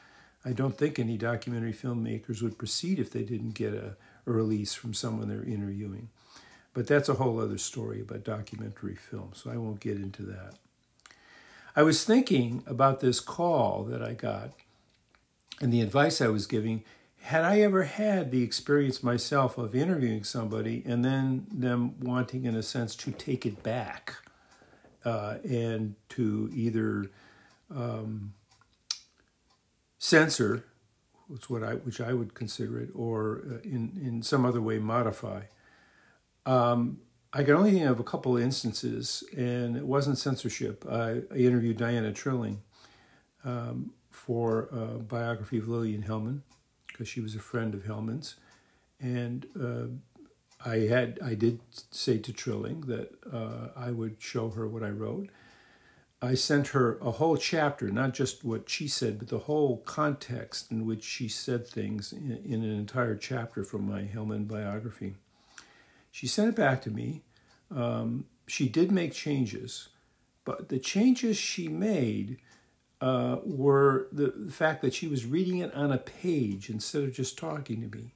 I 0.43 0.51
don't 0.51 0.75
think 0.75 0.97
any 0.97 1.15
documentary 1.15 1.73
filmmakers 1.73 2.41
would 2.41 2.57
proceed 2.57 2.97
if 2.97 3.11
they 3.11 3.21
didn't 3.21 3.51
get 3.51 3.75
a, 3.75 3.97
a 4.25 4.31
release 4.31 4.73
from 4.73 4.95
someone 4.95 5.27
they're 5.27 5.43
interviewing. 5.43 6.09
But 6.73 6.87
that's 6.87 7.07
a 7.07 7.13
whole 7.13 7.39
other 7.39 7.59
story 7.59 8.01
about 8.01 8.23
documentary 8.23 8.95
film, 8.95 9.33
so 9.35 9.51
I 9.51 9.57
won't 9.57 9.79
get 9.79 9.97
into 9.97 10.23
that. 10.23 10.55
I 11.75 11.83
was 11.83 12.03
thinking 12.03 12.63
about 12.65 13.01
this 13.01 13.19
call 13.19 13.83
that 13.85 14.01
I 14.01 14.13
got 14.13 14.51
and 15.61 15.71
the 15.73 15.81
advice 15.81 16.21
I 16.21 16.27
was 16.27 16.47
giving. 16.47 16.83
Had 17.21 17.43
I 17.43 17.59
ever 17.61 17.83
had 17.83 18.31
the 18.31 18.43
experience 18.43 19.03
myself 19.03 19.57
of 19.57 19.75
interviewing 19.75 20.23
somebody 20.23 20.83
and 20.85 21.03
then 21.03 21.47
them 21.51 21.99
wanting, 21.99 22.45
in 22.45 22.55
a 22.55 22.63
sense, 22.63 22.95
to 22.97 23.11
take 23.11 23.45
it 23.45 23.63
back 23.63 24.15
uh, 25.03 25.37
and 25.43 25.95
to 26.09 26.49
either 26.53 27.09
um, 27.75 28.33
censor, 29.97 30.65
which 31.27 31.49
what 31.49 31.63
I 31.63 31.73
which 31.73 31.99
I 31.99 32.13
would 32.13 32.35
consider 32.35 32.79
it, 32.79 32.89
or 32.93 33.41
uh, 33.49 33.57
in 33.63 33.99
in 34.01 34.21
some 34.21 34.45
other 34.45 34.61
way 34.61 34.77
modify. 34.77 35.41
Um, 36.45 36.99
I 37.35 37.43
can 37.43 37.55
only 37.55 37.71
think 37.71 37.85
of 37.85 37.99
a 37.99 38.03
couple 38.03 38.37
of 38.37 38.41
instances, 38.41 39.21
and 39.35 39.75
it 39.75 39.85
wasn't 39.85 40.17
censorship. 40.17 40.85
I, 40.89 41.21
I 41.29 41.35
interviewed 41.35 41.75
Diana 41.75 42.13
Trilling 42.13 42.61
um, 43.43 43.91
for 44.09 44.69
a 44.71 44.99
biography 44.99 45.57
of 45.57 45.67
Lillian 45.67 46.03
Hellman 46.03 46.43
because 46.87 47.09
she 47.09 47.19
was 47.19 47.35
a 47.35 47.39
friend 47.39 47.73
of 47.73 47.83
Hellman's, 47.83 48.35
and 49.01 49.47
uh, 49.61 49.87
I 50.65 50.87
had 50.87 51.19
I 51.21 51.33
did 51.33 51.59
say 51.91 52.19
to 52.19 52.31
Trilling 52.31 52.81
that 52.87 53.11
uh, 53.29 53.67
I 53.75 53.91
would 53.91 54.15
show 54.21 54.51
her 54.51 54.65
what 54.65 54.81
I 54.81 54.89
wrote. 54.89 55.27
I 56.21 56.35
sent 56.35 56.69
her 56.69 56.97
a 57.01 57.11
whole 57.11 57.35
chapter, 57.35 57.91
not 57.91 58.13
just 58.13 58.45
what 58.45 58.69
she 58.69 58.87
said, 58.87 59.19
but 59.19 59.27
the 59.27 59.39
whole 59.39 59.79
context 59.79 60.71
in 60.71 60.85
which 60.85 61.03
she 61.03 61.27
said 61.27 61.67
things 61.67 62.13
in, 62.13 62.41
in 62.45 62.63
an 62.63 62.71
entire 62.71 63.17
chapter 63.17 63.65
from 63.65 63.89
my 63.89 64.03
Hellman 64.03 64.47
biography. 64.47 65.15
She 66.15 66.27
sent 66.27 66.47
it 66.47 66.55
back 66.55 66.81
to 66.83 66.89
me. 66.89 67.23
Um, 67.69 68.23
she 68.47 68.69
did 68.69 68.89
make 68.89 69.11
changes, 69.11 69.89
but 70.45 70.69
the 70.69 70.79
changes 70.79 71.35
she 71.35 71.67
made 71.67 72.37
uh, 73.01 73.39
were 73.43 74.07
the, 74.13 74.27
the, 74.27 74.51
fact 74.53 74.81
that 74.81 74.93
she 74.93 75.09
was 75.09 75.25
reading 75.25 75.57
it 75.57 75.73
on 75.73 75.91
a 75.91 75.97
page 75.97 76.69
instead 76.69 77.03
of 77.03 77.11
just 77.11 77.37
talking 77.37 77.81
to 77.81 77.97
me. 77.97 78.13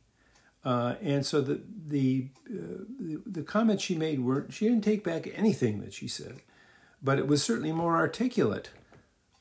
Uh, 0.64 0.96
and 1.02 1.26
so 1.26 1.42
the 1.42 1.60
the, 1.88 2.28
uh, 2.50 2.86
the, 3.02 3.22
the 3.26 3.44
comments 3.44 3.84
she 3.84 3.96
made 3.96 4.22
weren't. 4.22 4.54
she 4.54 4.70
didn't 4.70 4.86
take 4.86 5.04
back 5.04 5.28
anything 5.36 5.82
that 5.82 5.94
she 5.94 6.08
said, 6.08 6.38
but 7.04 7.20
it 7.20 7.28
was 7.28 7.44
certainly 7.44 7.74
more 7.74 7.98
articulate 7.98 8.70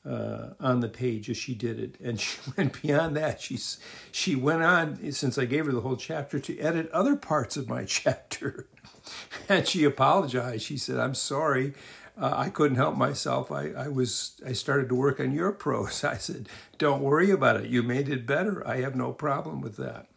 uh, 0.05 0.49
on 0.59 0.79
the 0.79 0.87
page 0.87 1.29
as 1.29 1.37
she 1.37 1.53
did 1.53 1.79
it. 1.79 1.95
And 2.01 2.19
she 2.19 2.37
went 2.55 2.81
beyond 2.81 3.15
that. 3.17 3.41
She's, 3.41 3.79
she 4.11 4.35
went 4.35 4.63
on, 4.63 5.11
since 5.11 5.37
I 5.37 5.45
gave 5.45 5.65
her 5.65 5.71
the 5.71 5.81
whole 5.81 5.97
chapter, 5.97 6.39
to 6.39 6.59
edit 6.59 6.89
other 6.91 7.15
parts 7.15 7.57
of 7.57 7.69
my 7.69 7.85
chapter. 7.85 8.67
and 9.47 9.67
she 9.67 9.83
apologized. 9.83 10.63
She 10.63 10.77
said, 10.77 10.99
I'm 10.99 11.15
sorry. 11.15 11.73
Uh, 12.19 12.33
I 12.35 12.49
couldn't 12.49 12.75
help 12.75 12.97
myself. 12.97 13.49
I, 13.49 13.69
I 13.69 13.87
was 13.87 14.41
I 14.45 14.51
started 14.51 14.89
to 14.89 14.95
work 14.95 15.21
on 15.21 15.31
your 15.31 15.51
prose. 15.53 16.03
I 16.03 16.17
said, 16.17 16.49
"Don't 16.77 17.01
worry 17.01 17.31
about 17.31 17.55
it. 17.61 17.69
You 17.69 17.81
made 17.81 18.09
it 18.09 18.27
better. 18.27 18.67
I 18.67 18.81
have 18.81 18.93
no 18.93 19.13
problem 19.13 19.61
with 19.61 19.77
that." 19.77 20.07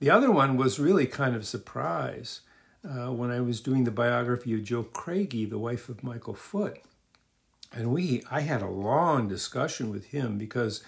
The 0.00 0.10
other 0.10 0.30
one 0.30 0.58
was 0.58 0.78
really 0.78 1.06
kind 1.06 1.34
of 1.34 1.46
surprise 1.46 2.42
uh, 2.86 3.10
when 3.10 3.30
I 3.30 3.40
was 3.40 3.62
doing 3.62 3.84
the 3.84 3.90
biography 3.90 4.52
of 4.52 4.64
Jill 4.64 4.84
Craigie, 4.84 5.46
the 5.46 5.58
wife 5.58 5.88
of 5.88 6.04
Michael 6.04 6.34
Foot 6.34 6.82
and 7.72 7.92
we 7.92 8.22
I 8.30 8.40
had 8.40 8.62
a 8.62 8.68
long 8.68 9.28
discussion 9.28 9.90
with 9.90 10.06
him 10.06 10.38
because 10.38 10.82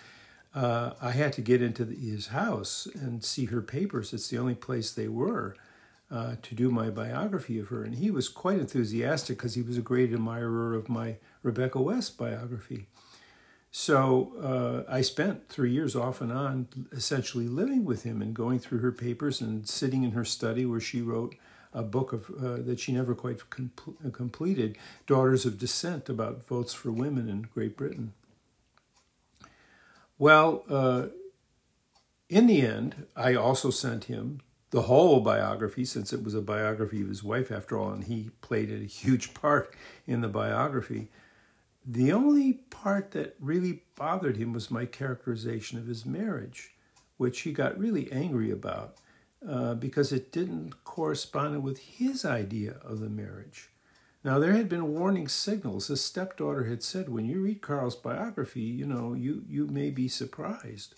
uh, 0.55 0.93
I 1.01 1.13
had 1.13 1.33
to 1.35 1.41
get 1.41 1.63
into 1.63 1.85
the, 1.85 1.95
his 1.95 2.29
house 2.29 2.89
and 2.95 3.25
see 3.25 3.47
her 3.47 3.63
papers. 3.63 4.13
It's 4.13 4.29
the 4.29 4.39
only 4.39 4.55
place 4.55 4.91
they 4.91 5.09
were 5.09 5.57
uh, 6.11 6.37
to 6.43 6.55
do 6.55 6.71
my 6.71 6.91
biography 6.91 7.59
of 7.59 7.69
her, 7.69 7.85
and 7.85 7.95
he 7.95 8.11
was 8.11 8.29
quite 8.29 8.59
enthusiastic 8.59 9.39
because 9.39 9.55
he 9.55 9.63
was 9.63 9.79
a 9.79 9.83
great 9.83 10.13
admirer 10.13 10.75
of 10.75 10.89
my 10.89 11.17
Rebecca 11.43 11.81
West 11.81 12.19
biography. 12.19 12.87
So 13.71 14.33
uh, 14.43 14.93
I 14.93 15.01
spent 15.03 15.49
three 15.49 15.71
years 15.71 15.95
off 15.95 16.21
and 16.21 16.33
on, 16.33 16.67
essentially 16.91 17.47
living 17.47 17.85
with 17.85 18.03
him 18.03 18.21
and 18.21 18.35
going 18.35 18.59
through 18.59 18.81
her 18.81 18.91
papers 18.91 19.41
and 19.41 19.69
sitting 19.69 20.03
in 20.03 20.11
her 20.13 20.25
study 20.25 20.67
where 20.67 20.81
she 20.81 21.01
wrote 21.01 21.37
a 21.73 21.83
book 21.83 22.13
of 22.13 22.31
uh, 22.31 22.63
that 22.63 22.81
she 22.81 22.93
never 22.93 23.15
quite 23.15 23.39
completed, 24.13 24.77
Daughters 25.07 25.47
of 25.47 25.59
Dissent, 25.59 26.09
about 26.09 26.47
votes 26.47 26.75
for 26.75 26.91
women 26.91 27.29
in 27.29 27.43
Great 27.43 27.77
Britain. 27.77 28.13
Well, 30.19 30.65
uh, 30.69 31.07
in 32.29 32.47
the 32.47 32.63
end, 32.63 33.07
I 33.17 33.35
also 33.35 33.71
sent 33.71 34.05
him 34.05 34.41
the 34.71 34.83
whole 34.83 35.21
biography, 35.21 35.85
since 35.85 36.13
it 36.13 36.23
was 36.23 36.35
a 36.35 36.41
biography 36.41 37.03
of 37.03 37.09
his 37.09 37.25
wife 37.25 37.51
after 37.51 37.77
all, 37.79 37.91
and 37.91 38.05
he 38.05 38.31
played 38.41 38.71
a 38.71 38.85
huge 38.87 39.35
part 39.35 39.75
in 40.07 40.21
the 40.21 40.29
biography. 40.29 41.09
The 41.85 42.13
only 42.13 42.53
part 42.53 43.13
that 43.13 43.37
really 43.41 43.83
bothered 43.97 44.37
him 44.37 44.53
was 44.53 44.71
my 44.71 44.85
characterization 44.85 45.79
of 45.79 45.87
his 45.87 46.07
marriage, 46.07 46.75
which 47.17 47.41
he 47.41 47.53
got 47.53 47.79
really 47.79 48.11
angry 48.13 48.51
about. 48.51 48.97
Uh, 49.49 49.73
because 49.73 50.13
it 50.13 50.31
didn't 50.33 50.85
correspond 50.85 51.63
with 51.63 51.79
his 51.79 52.27
idea 52.27 52.77
of 52.85 53.01
the 53.01 53.09
marriage. 53.09 53.71
Now, 54.23 54.39
there 54.39 54.53
had 54.53 54.69
been 54.69 54.93
warning 54.93 55.29
signals. 55.29 55.87
His 55.87 56.05
stepdaughter 56.05 56.65
had 56.65 56.83
said, 56.83 57.09
when 57.09 57.25
you 57.25 57.41
read 57.41 57.63
Carl's 57.63 57.97
biography, 57.97 58.61
you 58.61 58.85
know, 58.85 59.15
you, 59.15 59.45
you 59.49 59.67
may 59.67 59.89
be 59.89 60.09
surprised. 60.09 60.95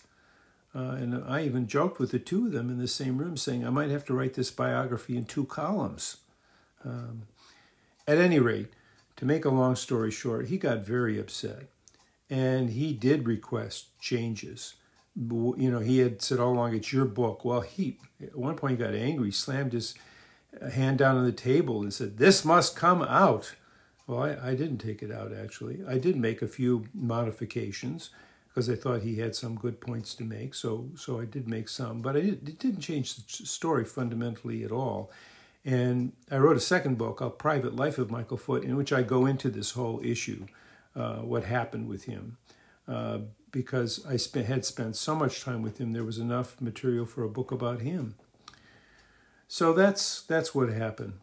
Uh, 0.75 0.97
and 0.99 1.23
I 1.25 1.45
even 1.45 1.67
joked 1.67 1.99
with 1.99 2.11
the 2.11 2.19
two 2.19 2.47
of 2.47 2.51
them 2.51 2.69
in 2.69 2.79
the 2.79 2.87
same 2.87 3.17
room, 3.17 3.37
saying, 3.37 3.65
I 3.65 3.69
might 3.69 3.91
have 3.91 4.03
to 4.05 4.13
write 4.13 4.33
this 4.33 4.51
biography 4.51 5.15
in 5.15 5.23
two 5.23 5.45
columns. 5.45 6.17
Um, 6.83 7.23
at 8.05 8.17
any 8.17 8.39
rate, 8.39 8.73
to 9.15 9.25
make 9.25 9.45
a 9.45 9.49
long 9.49 9.77
story 9.77 10.11
short, 10.11 10.47
he 10.47 10.57
got 10.57 10.79
very 10.79 11.17
upset. 11.17 11.69
And 12.29 12.71
he 12.71 12.91
did 12.91 13.25
request 13.25 13.97
changes 14.01 14.73
you 15.15 15.69
know, 15.71 15.79
he 15.79 15.99
had 15.99 16.21
said 16.21 16.39
all 16.39 16.53
along, 16.53 16.75
it's 16.75 16.91
your 16.91 17.05
book. 17.05 17.45
Well, 17.45 17.61
he, 17.61 17.97
at 18.21 18.35
one 18.35 18.55
point, 18.55 18.79
he 18.79 18.85
got 18.85 18.95
angry, 18.95 19.31
slammed 19.31 19.73
his 19.73 19.95
hand 20.71 20.97
down 20.97 21.17
on 21.17 21.25
the 21.25 21.31
table 21.31 21.81
and 21.81 21.93
said, 21.93 22.17
This 22.17 22.43
must 22.43 22.75
come 22.75 23.01
out. 23.03 23.55
Well, 24.07 24.23
I, 24.23 24.49
I 24.49 24.55
didn't 24.55 24.79
take 24.79 25.01
it 25.01 25.11
out, 25.11 25.31
actually. 25.33 25.81
I 25.87 25.97
did 25.97 26.15
make 26.15 26.41
a 26.41 26.47
few 26.47 26.87
modifications 26.93 28.09
because 28.47 28.69
I 28.69 28.75
thought 28.75 29.01
he 29.01 29.15
had 29.15 29.35
some 29.35 29.55
good 29.55 29.81
points 29.81 30.13
to 30.15 30.23
make. 30.23 30.53
So, 30.53 30.89
so 30.95 31.19
I 31.19 31.25
did 31.25 31.47
make 31.47 31.69
some, 31.69 32.01
but 32.01 32.15
I 32.15 32.21
did, 32.21 32.49
it 32.49 32.59
didn't 32.59 32.81
change 32.81 33.15
the 33.15 33.45
story 33.45 33.85
fundamentally 33.85 34.63
at 34.63 34.71
all. 34.71 35.11
And 35.65 36.11
I 36.29 36.37
wrote 36.37 36.57
a 36.57 36.61
second 36.61 36.97
book, 36.97 37.21
A 37.21 37.29
Private 37.29 37.75
Life 37.75 37.97
of 37.97 38.11
Michael 38.11 38.37
Foot, 38.37 38.63
in 38.63 38.75
which 38.75 38.91
I 38.91 39.01
go 39.01 39.25
into 39.25 39.49
this 39.49 39.71
whole 39.71 40.01
issue, 40.03 40.45
uh, 40.95 41.17
what 41.17 41.45
happened 41.45 41.87
with 41.87 42.03
him. 42.03 42.37
Uh, 42.87 43.19
because 43.53 44.05
I 44.05 44.17
spent, 44.17 44.47
had 44.47 44.65
spent 44.65 44.97
so 44.97 45.15
much 45.15 45.41
time 45.41 45.61
with 45.61 45.79
him, 45.79 45.93
there 45.93 46.03
was 46.03 46.17
enough 46.17 46.59
material 46.59 47.05
for 47.05 47.23
a 47.23 47.29
book 47.29 47.51
about 47.51 47.79
him. 47.79 48.15
So 49.47 49.71
that's 49.71 50.23
that's 50.23 50.53
what 50.55 50.69
happened. 50.69 51.13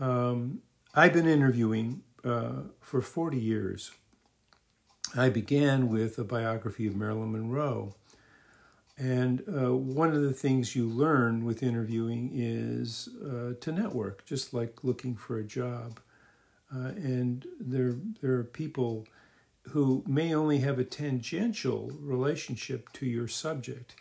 Um, 0.00 0.62
I've 0.94 1.12
been 1.12 1.28
interviewing 1.28 2.02
uh, 2.24 2.62
for 2.80 3.00
40 3.02 3.38
years. 3.38 3.92
I 5.14 5.28
began 5.28 5.88
with 5.88 6.18
a 6.18 6.24
biography 6.24 6.86
of 6.86 6.96
Marilyn 6.96 7.32
Monroe. 7.32 7.94
And 8.96 9.42
uh, 9.48 9.74
one 9.74 10.14
of 10.14 10.22
the 10.22 10.32
things 10.32 10.74
you 10.74 10.88
learn 10.88 11.44
with 11.44 11.62
interviewing 11.62 12.30
is 12.32 13.08
uh, 13.22 13.54
to 13.60 13.72
network, 13.72 14.24
just 14.24 14.54
like 14.54 14.82
looking 14.82 15.14
for 15.14 15.36
a 15.36 15.44
job. 15.44 16.00
Uh, 16.74 16.92
and 16.96 17.46
there, 17.60 17.96
there 18.22 18.34
are 18.34 18.44
people 18.44 19.06
who 19.70 20.04
may 20.06 20.34
only 20.34 20.58
have 20.58 20.78
a 20.78 20.84
tangential 20.84 21.90
relationship 22.00 22.92
to 22.92 23.06
your 23.06 23.28
subject, 23.28 23.94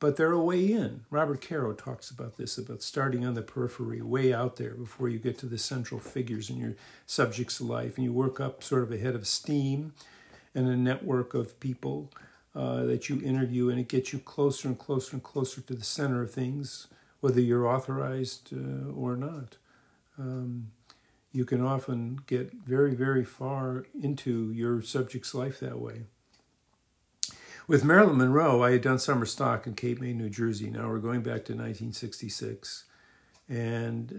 but 0.00 0.16
they're 0.16 0.32
a 0.32 0.42
way 0.42 0.70
in. 0.70 1.04
Robert 1.10 1.40
Caro 1.46 1.72
talks 1.72 2.10
about 2.10 2.36
this, 2.36 2.56
about 2.58 2.82
starting 2.82 3.26
on 3.26 3.34
the 3.34 3.42
periphery, 3.42 4.00
way 4.00 4.32
out 4.32 4.56
there 4.56 4.74
before 4.74 5.08
you 5.08 5.18
get 5.18 5.38
to 5.38 5.46
the 5.46 5.58
central 5.58 6.00
figures 6.00 6.50
in 6.50 6.58
your 6.58 6.74
subject's 7.06 7.60
life, 7.60 7.96
and 7.96 8.04
you 8.04 8.12
work 8.12 8.38
up 8.38 8.62
sort 8.62 8.82
of 8.82 8.92
a 8.92 8.98
head 8.98 9.14
of 9.14 9.26
steam 9.26 9.92
and 10.54 10.68
a 10.68 10.76
network 10.76 11.34
of 11.34 11.58
people 11.58 12.12
uh, 12.54 12.84
that 12.84 13.08
you 13.08 13.20
interview, 13.22 13.70
and 13.70 13.80
it 13.80 13.88
gets 13.88 14.12
you 14.12 14.18
closer 14.18 14.68
and 14.68 14.78
closer 14.78 15.16
and 15.16 15.22
closer 15.22 15.60
to 15.60 15.74
the 15.74 15.84
center 15.84 16.22
of 16.22 16.30
things, 16.30 16.86
whether 17.20 17.40
you're 17.40 17.66
authorized 17.66 18.52
uh, 18.52 18.90
or 18.92 19.16
not. 19.16 19.56
Um, 20.18 20.70
you 21.38 21.44
can 21.44 21.64
often 21.64 22.18
get 22.26 22.52
very, 22.52 22.96
very 22.96 23.24
far 23.24 23.86
into 24.02 24.50
your 24.50 24.82
subject's 24.82 25.36
life 25.36 25.60
that 25.60 25.78
way. 25.78 26.02
With 27.68 27.84
Marilyn 27.84 28.18
Monroe, 28.18 28.60
I 28.60 28.72
had 28.72 28.82
done 28.82 28.98
summer 28.98 29.24
stock 29.24 29.64
in 29.64 29.74
Cape 29.74 30.00
May, 30.00 30.12
New 30.12 30.30
Jersey. 30.30 30.68
Now 30.68 30.88
we're 30.88 30.98
going 30.98 31.20
back 31.20 31.44
to 31.44 31.54
1966. 31.54 32.86
And 33.48 34.12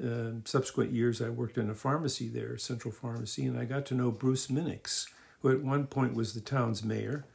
uh, 0.46 0.48
subsequent 0.48 0.94
years, 0.94 1.22
I 1.22 1.28
worked 1.28 1.58
in 1.58 1.70
a 1.70 1.76
pharmacy 1.76 2.30
there, 2.30 2.58
Central 2.58 2.94
Pharmacy, 2.94 3.46
and 3.46 3.60
I 3.60 3.66
got 3.66 3.86
to 3.88 3.96
know 3.96 4.12
Bruce 4.12 4.48
Minnix, 4.48 5.08
who 5.42 5.52
at 5.52 5.62
one 5.62 5.88
point 5.88 6.14
was 6.14 6.34
the 6.34 6.40
town's 6.40 6.86
mayor, 6.86 7.26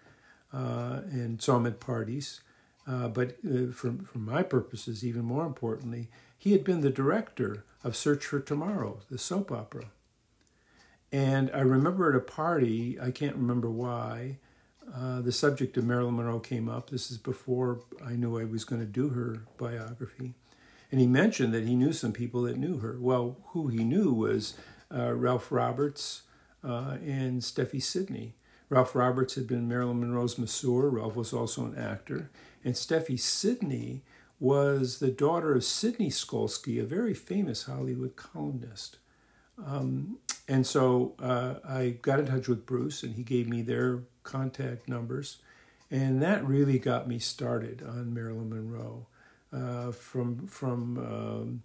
uh, 0.50 1.00
and 1.10 1.42
saw 1.42 1.58
him 1.58 1.66
at 1.66 1.78
parties. 1.78 2.40
Uh, 2.86 3.08
but 3.08 3.36
uh, 3.44 3.70
for, 3.70 3.92
for 4.02 4.18
my 4.18 4.42
purposes, 4.42 5.04
even 5.04 5.26
more 5.26 5.44
importantly, 5.44 6.08
he 6.38 6.52
had 6.52 6.64
been 6.64 6.80
the 6.80 6.90
director 6.90 7.64
of 7.82 7.96
Search 7.96 8.26
for 8.26 8.40
Tomorrow, 8.40 9.00
the 9.10 9.18
soap 9.18 9.52
opera. 9.52 9.86
And 11.12 11.50
I 11.54 11.60
remember 11.60 12.10
at 12.10 12.16
a 12.16 12.20
party, 12.20 12.98
I 13.00 13.10
can't 13.10 13.36
remember 13.36 13.70
why, 13.70 14.38
uh, 14.92 15.20
the 15.20 15.32
subject 15.32 15.76
of 15.76 15.84
Marilyn 15.84 16.16
Monroe 16.16 16.40
came 16.40 16.68
up. 16.68 16.90
This 16.90 17.10
is 17.10 17.18
before 17.18 17.80
I 18.04 18.16
knew 18.16 18.38
I 18.38 18.44
was 18.44 18.64
going 18.64 18.80
to 18.80 18.86
do 18.86 19.10
her 19.10 19.44
biography. 19.56 20.34
And 20.90 21.00
he 21.00 21.06
mentioned 21.06 21.54
that 21.54 21.64
he 21.64 21.74
knew 21.74 21.92
some 21.92 22.12
people 22.12 22.42
that 22.42 22.58
knew 22.58 22.78
her. 22.78 22.96
Well, 23.00 23.36
who 23.48 23.68
he 23.68 23.84
knew 23.84 24.12
was 24.12 24.54
uh, 24.94 25.14
Ralph 25.14 25.50
Roberts 25.50 26.22
uh, 26.62 26.98
and 27.04 27.40
Steffi 27.40 27.82
Sidney. 27.82 28.34
Ralph 28.68 28.94
Roberts 28.94 29.34
had 29.34 29.46
been 29.46 29.68
Marilyn 29.68 30.00
Monroe's 30.00 30.38
masseur. 30.38 30.88
Ralph 30.88 31.16
was 31.16 31.32
also 31.32 31.64
an 31.64 31.78
actor. 31.78 32.30
And 32.64 32.74
Steffi 32.74 33.18
Sidney 33.18 34.02
was 34.40 34.98
the 34.98 35.10
daughter 35.10 35.54
of 35.54 35.64
Sidney 35.64 36.10
Skolsky, 36.10 36.80
a 36.80 36.84
very 36.84 37.14
famous 37.14 37.64
Hollywood 37.64 38.16
columnist. 38.16 38.98
Um, 39.64 40.18
and 40.48 40.66
so 40.66 41.14
uh, 41.20 41.54
I 41.66 41.96
got 42.02 42.20
in 42.20 42.26
touch 42.26 42.48
with 42.48 42.66
Bruce, 42.66 43.02
and 43.02 43.14
he 43.14 43.22
gave 43.22 43.48
me 43.48 43.62
their 43.62 44.02
contact 44.22 44.88
numbers. 44.88 45.38
And 45.90 46.20
that 46.22 46.44
really 46.44 46.78
got 46.78 47.06
me 47.08 47.18
started 47.18 47.82
on 47.82 48.12
Marilyn 48.12 48.50
Monroe. 48.50 49.06
Uh, 49.52 49.92
from 49.92 50.48
from 50.48 50.98
um, 50.98 51.62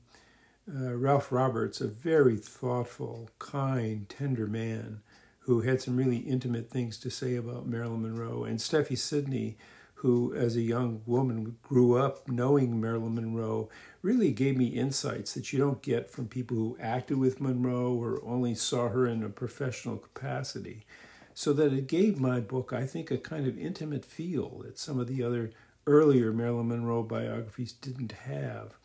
uh, 0.71 0.93
Ralph 0.93 1.31
Roberts, 1.31 1.81
a 1.81 1.87
very 1.87 2.37
thoughtful, 2.37 3.29
kind, 3.39 4.07
tender 4.07 4.45
man 4.45 5.01
who 5.39 5.61
had 5.61 5.81
some 5.81 5.97
really 5.97 6.17
intimate 6.17 6.69
things 6.69 6.99
to 6.99 7.09
say 7.09 7.35
about 7.35 7.65
Marilyn 7.65 8.03
Monroe, 8.03 8.43
and 8.43 8.59
Steffi 8.59 8.95
Sidney, 8.95 9.57
who, 9.99 10.33
as 10.33 10.55
a 10.55 10.61
young 10.61 11.01
woman, 11.05 11.57
grew 11.61 11.97
up 11.97 12.25
knowing 12.29 12.79
Marilyn 12.79 13.15
Monroe, 13.15 13.67
really 14.01 14.31
gave 14.31 14.55
me 14.55 14.67
insights 14.67 15.33
that 15.33 15.51
you 15.51 15.59
don't 15.59 15.81
get 15.81 16.09
from 16.09 16.29
people 16.29 16.55
who 16.55 16.77
acted 16.79 17.17
with 17.17 17.41
Monroe 17.41 17.93
or 17.93 18.23
only 18.23 18.55
saw 18.55 18.87
her 18.87 19.05
in 19.05 19.23
a 19.23 19.29
professional 19.29 19.97
capacity. 19.97 20.85
So 21.33 21.51
that 21.51 21.73
it 21.73 21.87
gave 21.87 22.17
my 22.17 22.39
book, 22.39 22.71
I 22.71 22.85
think, 22.85 23.11
a 23.11 23.17
kind 23.17 23.45
of 23.45 23.57
intimate 23.57 24.05
feel 24.05 24.61
that 24.63 24.79
some 24.79 24.99
of 24.99 25.07
the 25.07 25.21
other 25.21 25.51
earlier 25.85 26.31
Marilyn 26.31 26.69
Monroe 26.69 27.03
biographies 27.03 27.73
didn't 27.73 28.13
have. 28.13 28.75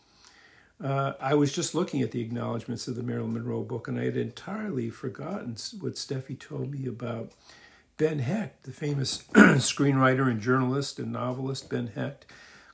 Uh, 0.83 1.13
I 1.21 1.35
was 1.35 1.53
just 1.53 1.77
looking 1.77 2.03
at 2.03 2.11
the 2.11 2.23
acknowledgments 2.23 2.89
of 2.89 2.97
the 2.97 3.05
Marilyn 3.05 3.35
Monroe 3.35 3.63
book, 3.63 3.87
and 3.87 4.01
I 4.01 4.07
had 4.07 4.17
entirely 4.17 4.91
forgotten 4.91 5.57
what 5.79 5.95
Steffi 5.95 6.37
told 6.37 6.73
me 6.73 6.89
about 6.89 7.31
Ben 7.97 8.19
Hecht, 8.19 8.65
the 8.65 8.73
famous 8.73 9.19
screenwriter 9.35 10.29
and 10.29 10.41
journalist 10.41 10.99
and 10.99 11.13
novelist 11.13 11.71
Ben 11.71 11.89
Hecht, 11.95 12.27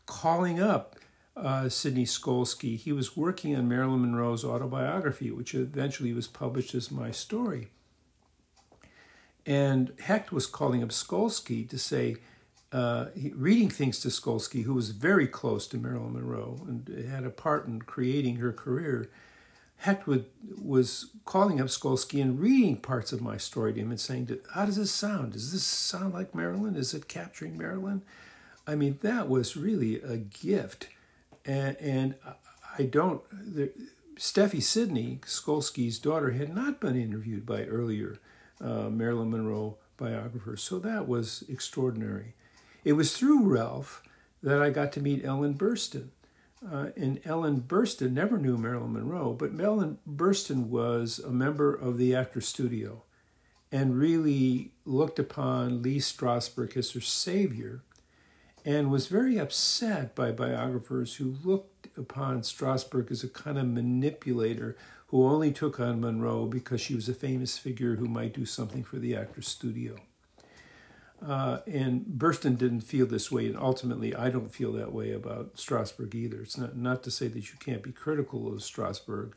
calling 0.07 0.61
up 0.61 0.97
uh, 1.37 1.69
Sidney 1.69 2.05
Skolsky. 2.05 2.77
He 2.77 2.93
was 2.93 3.17
working 3.17 3.55
on 3.55 3.69
Marilyn 3.69 4.01
Monroe's 4.01 4.45
autobiography, 4.45 5.31
which 5.31 5.55
eventually 5.55 6.13
was 6.13 6.27
published 6.27 6.75
as 6.75 6.91
my 6.91 7.11
story. 7.11 7.69
And 9.45 9.93
Hecht 10.01 10.33
was 10.33 10.47
calling 10.47 10.83
up 10.83 10.91
Skolsky 10.91 11.69
to 11.69 11.79
say, 11.79 12.17
uh, 12.73 13.07
reading 13.35 13.69
things 13.69 14.01
to 14.01 14.09
Skolsky, 14.09 14.63
who 14.63 14.75
was 14.75 14.91
very 14.91 15.27
close 15.27 15.67
to 15.69 15.77
Marilyn 15.77 16.15
Monroe 16.15 16.65
and 16.69 16.89
had 17.11 17.25
a 17.25 17.31
part 17.31 17.67
in 17.67 17.83
creating 17.83 18.37
her 18.37 18.53
career, 18.53 19.11
Hecht 19.81 20.07
would, 20.07 20.27
was 20.63 21.11
calling 21.25 21.59
up 21.59 21.69
Skolsky 21.69 22.21
and 22.21 22.39
reading 22.39 22.77
parts 22.77 23.13
of 23.13 23.23
my 23.23 23.39
story 23.39 23.73
to 23.73 23.81
him 23.81 23.91
and 23.91 23.99
saying, 24.01 24.39
How 24.55 24.67
does 24.67 24.77
this 24.77 24.91
sound? 24.91 25.33
Does 25.33 25.53
this 25.53 25.63
sound 25.63 26.13
like 26.13 26.35
Marilyn? 26.35 26.77
Is 26.77 26.93
it 26.93 27.09
capturing 27.09 27.57
Marilyn? 27.57 28.03
I 28.67 28.75
mean, 28.75 28.99
that 29.03 29.29
was 29.29 29.57
really 29.57 30.01
a 30.03 30.19
gift. 30.19 30.89
And, 31.47 31.79
and 31.79 32.15
I 32.79 32.83
don't, 32.83 33.23
the, 33.31 33.73
Steffi 34.17 34.63
Sidney, 34.63 35.21
Skolsky's 35.25 35.99
daughter, 35.99 36.33
had 36.33 36.55
not 36.55 36.79
been 36.79 36.95
interviewed 36.95 37.47
by 37.47 37.65
earlier 37.65 38.19
uh, 38.61 38.91
Marilyn 38.91 39.31
Monroe 39.31 39.79
biographers. 39.97 40.63
So 40.63 40.79
that 40.81 41.09
was 41.09 41.43
extraordinary. 41.49 42.35
It 42.85 42.93
was 42.93 43.17
through 43.17 43.45
Ralph 43.45 44.03
that 44.43 44.61
I 44.61 44.69
got 44.69 44.93
to 44.93 45.01
meet 45.01 45.25
Ellen 45.25 45.55
Burstyn. 45.55 46.09
Uh, 46.65 46.89
and 46.95 47.21
Ellen 47.25 47.63
Burstyn 47.63 48.13
never 48.13 48.37
knew 48.37 48.59
Marilyn 48.59 48.93
Monroe, 48.93 49.33
but 49.33 49.59
Ellen 49.59 49.99
Burstyn 50.07 50.67
was 50.67 51.19
a 51.19 51.31
member 51.31 51.75
of 51.75 51.97
the 51.97 52.15
Actors 52.15 52.49
Studio 52.49 53.03
and 53.73 53.99
really 53.99 54.73
looked 54.85 55.19
upon 55.19 55.81
Lee 55.81 55.99
Strasberg 55.99 56.77
as 56.77 56.91
her 56.93 57.01
savior 57.01 57.83
and 58.65 58.91
was 58.91 59.07
very 59.07 59.39
upset 59.39 60.15
by 60.15 60.33
biographers 60.33 61.15
who 61.15 61.37
looked 61.43 61.97
upon 61.97 62.43
Strasberg 62.43 63.11
as 63.11 63.25
a 63.25 63.29
kind 63.29 63.57
of 63.59 63.67
manipulator 63.67 64.77
who 65.07 65.27
only 65.27 65.53
took 65.53 65.81
on 65.81 66.01
Monroe 66.01 66.47
because 66.47 66.81
she 66.81 66.95
was 66.95 67.09
a 67.09 67.15
famous 67.15 67.57
figure 67.57 67.97
who 67.97 68.07
might 68.07 68.35
do 68.35 68.45
something 68.45 68.85
for 68.85 68.99
the 68.99 69.17
Actors 69.17 69.49
Studio. 69.49 69.97
Uh, 71.27 71.59
and 71.67 72.07
Burstyn 72.07 72.57
didn't 72.57 72.81
feel 72.81 73.07
this 73.07 73.31
way, 73.31 73.47
and 73.47 73.57
ultimately, 73.59 74.15
I 74.15 74.31
don't 74.31 74.55
feel 74.55 74.73
that 74.73 74.93
way 74.93 75.13
about 75.13 75.57
Strasberg 75.57 76.15
either. 76.15 76.41
It's 76.41 76.57
not 76.57 76.77
not 76.77 77.03
to 77.03 77.11
say 77.11 77.29
that 77.29 77.53
you 77.53 77.59
can't 77.59 77.83
be 77.83 77.93
critical 77.93 78.49
of 78.49 78.61
Strasberg 78.61 79.33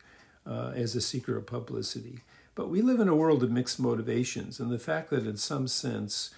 uh, 0.47 0.71
as 0.75 0.95
a 0.95 1.01
seeker 1.01 1.35
of 1.35 1.45
publicity, 1.45 2.19
but 2.55 2.69
we 2.69 2.81
live 2.81 3.01
in 3.01 3.09
a 3.09 3.15
world 3.15 3.43
of 3.43 3.51
mixed 3.51 3.81
motivations, 3.81 4.61
and 4.61 4.71
the 4.71 4.79
fact 4.79 5.09
that, 5.09 5.27
in 5.27 5.35
some 5.35 5.67
sense, 5.67 6.33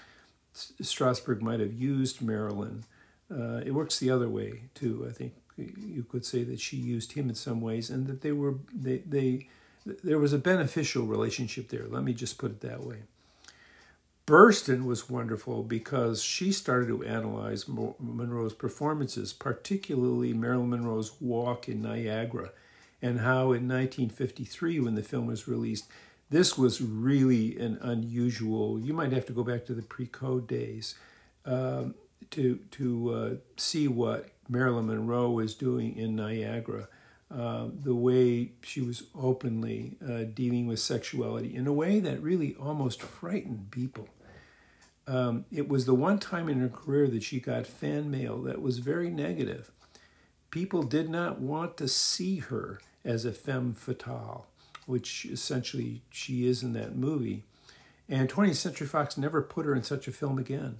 Strasberg 0.81 1.41
might 1.41 1.59
have 1.59 1.73
used 1.73 2.23
Marilyn, 2.23 2.85
uh, 3.29 3.61
it 3.63 3.75
works 3.75 3.99
the 3.99 4.09
other 4.09 4.29
way 4.29 4.63
too. 4.73 5.05
I 5.07 5.13
think 5.13 5.33
you 5.57 6.03
could 6.09 6.25
say 6.25 6.43
that 6.43 6.59
she 6.59 6.77
used 6.77 7.11
him 7.11 7.29
in 7.29 7.35
some 7.35 7.61
ways, 7.61 7.91
and 7.91 8.07
that 8.07 8.21
they 8.21 8.31
were 8.31 8.55
they 8.73 8.97
they 8.97 9.47
there 10.03 10.17
was 10.17 10.33
a 10.33 10.39
beneficial 10.39 11.05
relationship 11.05 11.69
there. 11.69 11.85
Let 11.87 12.03
me 12.03 12.13
just 12.13 12.39
put 12.39 12.51
it 12.51 12.61
that 12.61 12.83
way. 12.83 13.03
Burstyn 14.25 14.85
was 14.85 15.07
wonderful 15.07 15.61
because 15.61 16.23
she 16.23 16.51
started 16.51 16.87
to 16.87 17.03
analyze 17.03 17.67
Monroe's 17.67 18.53
performances, 18.53 19.33
particularly 19.33 20.33
Marilyn 20.33 20.71
Monroe's 20.71 21.21
walk 21.21 21.69
in 21.69 21.83
Niagara, 21.83 22.49
and 23.03 23.19
how 23.19 23.51
in 23.51 23.67
1953, 23.67 24.79
when 24.79 24.95
the 24.95 25.03
film 25.03 25.27
was 25.27 25.47
released, 25.47 25.85
this 26.31 26.57
was 26.57 26.81
really 26.81 27.55
an 27.59 27.77
unusual. 27.81 28.79
You 28.79 28.93
might 28.93 29.11
have 29.11 29.27
to 29.27 29.33
go 29.33 29.43
back 29.43 29.63
to 29.65 29.75
the 29.75 29.83
pre-code 29.83 30.47
days 30.47 30.95
um, 31.45 31.93
to 32.31 32.59
to 32.71 33.13
uh, 33.13 33.33
see 33.57 33.87
what 33.87 34.29
Marilyn 34.49 34.87
Monroe 34.87 35.29
was 35.29 35.53
doing 35.53 35.95
in 35.95 36.15
Niagara. 36.15 36.87
Uh, 37.29 37.67
the 37.83 37.93
way 37.93 38.51
she 38.63 38.81
was 38.81 39.03
openly 39.15 39.97
uh, 40.03 40.23
dealing 40.33 40.67
with 40.67 40.79
sexuality 40.79 41.55
in 41.55 41.67
a 41.67 41.73
way 41.73 41.99
that 41.99 42.21
really 42.21 42.55
almost 42.55 43.01
frightened 43.01 43.69
people 43.71 44.07
um, 45.07 45.45
it 45.51 45.69
was 45.69 45.85
the 45.85 45.93
one 45.93 46.19
time 46.19 46.49
in 46.49 46.59
her 46.59 46.69
career 46.69 47.07
that 47.07 47.23
she 47.23 47.39
got 47.39 47.67
fan 47.67 48.09
mail 48.09 48.41
that 48.43 48.61
was 48.61 48.79
very 48.79 49.09
negative. 49.09 49.71
People 50.49 50.83
did 50.83 51.09
not 51.09 51.39
want 51.39 51.77
to 51.77 51.87
see 51.87 52.37
her 52.37 52.79
as 53.03 53.25
a 53.25 53.31
femme 53.31 53.73
fatale, 53.73 54.47
which 54.85 55.25
essentially 55.25 56.01
she 56.09 56.47
is 56.47 56.63
in 56.63 56.73
that 56.73 56.95
movie. 56.95 57.43
And 58.09 58.29
20th 58.29 58.55
Century 58.55 58.87
Fox 58.87 59.17
never 59.17 59.41
put 59.41 59.65
her 59.65 59.75
in 59.75 59.83
such 59.83 60.07
a 60.07 60.11
film 60.11 60.37
again. 60.37 60.77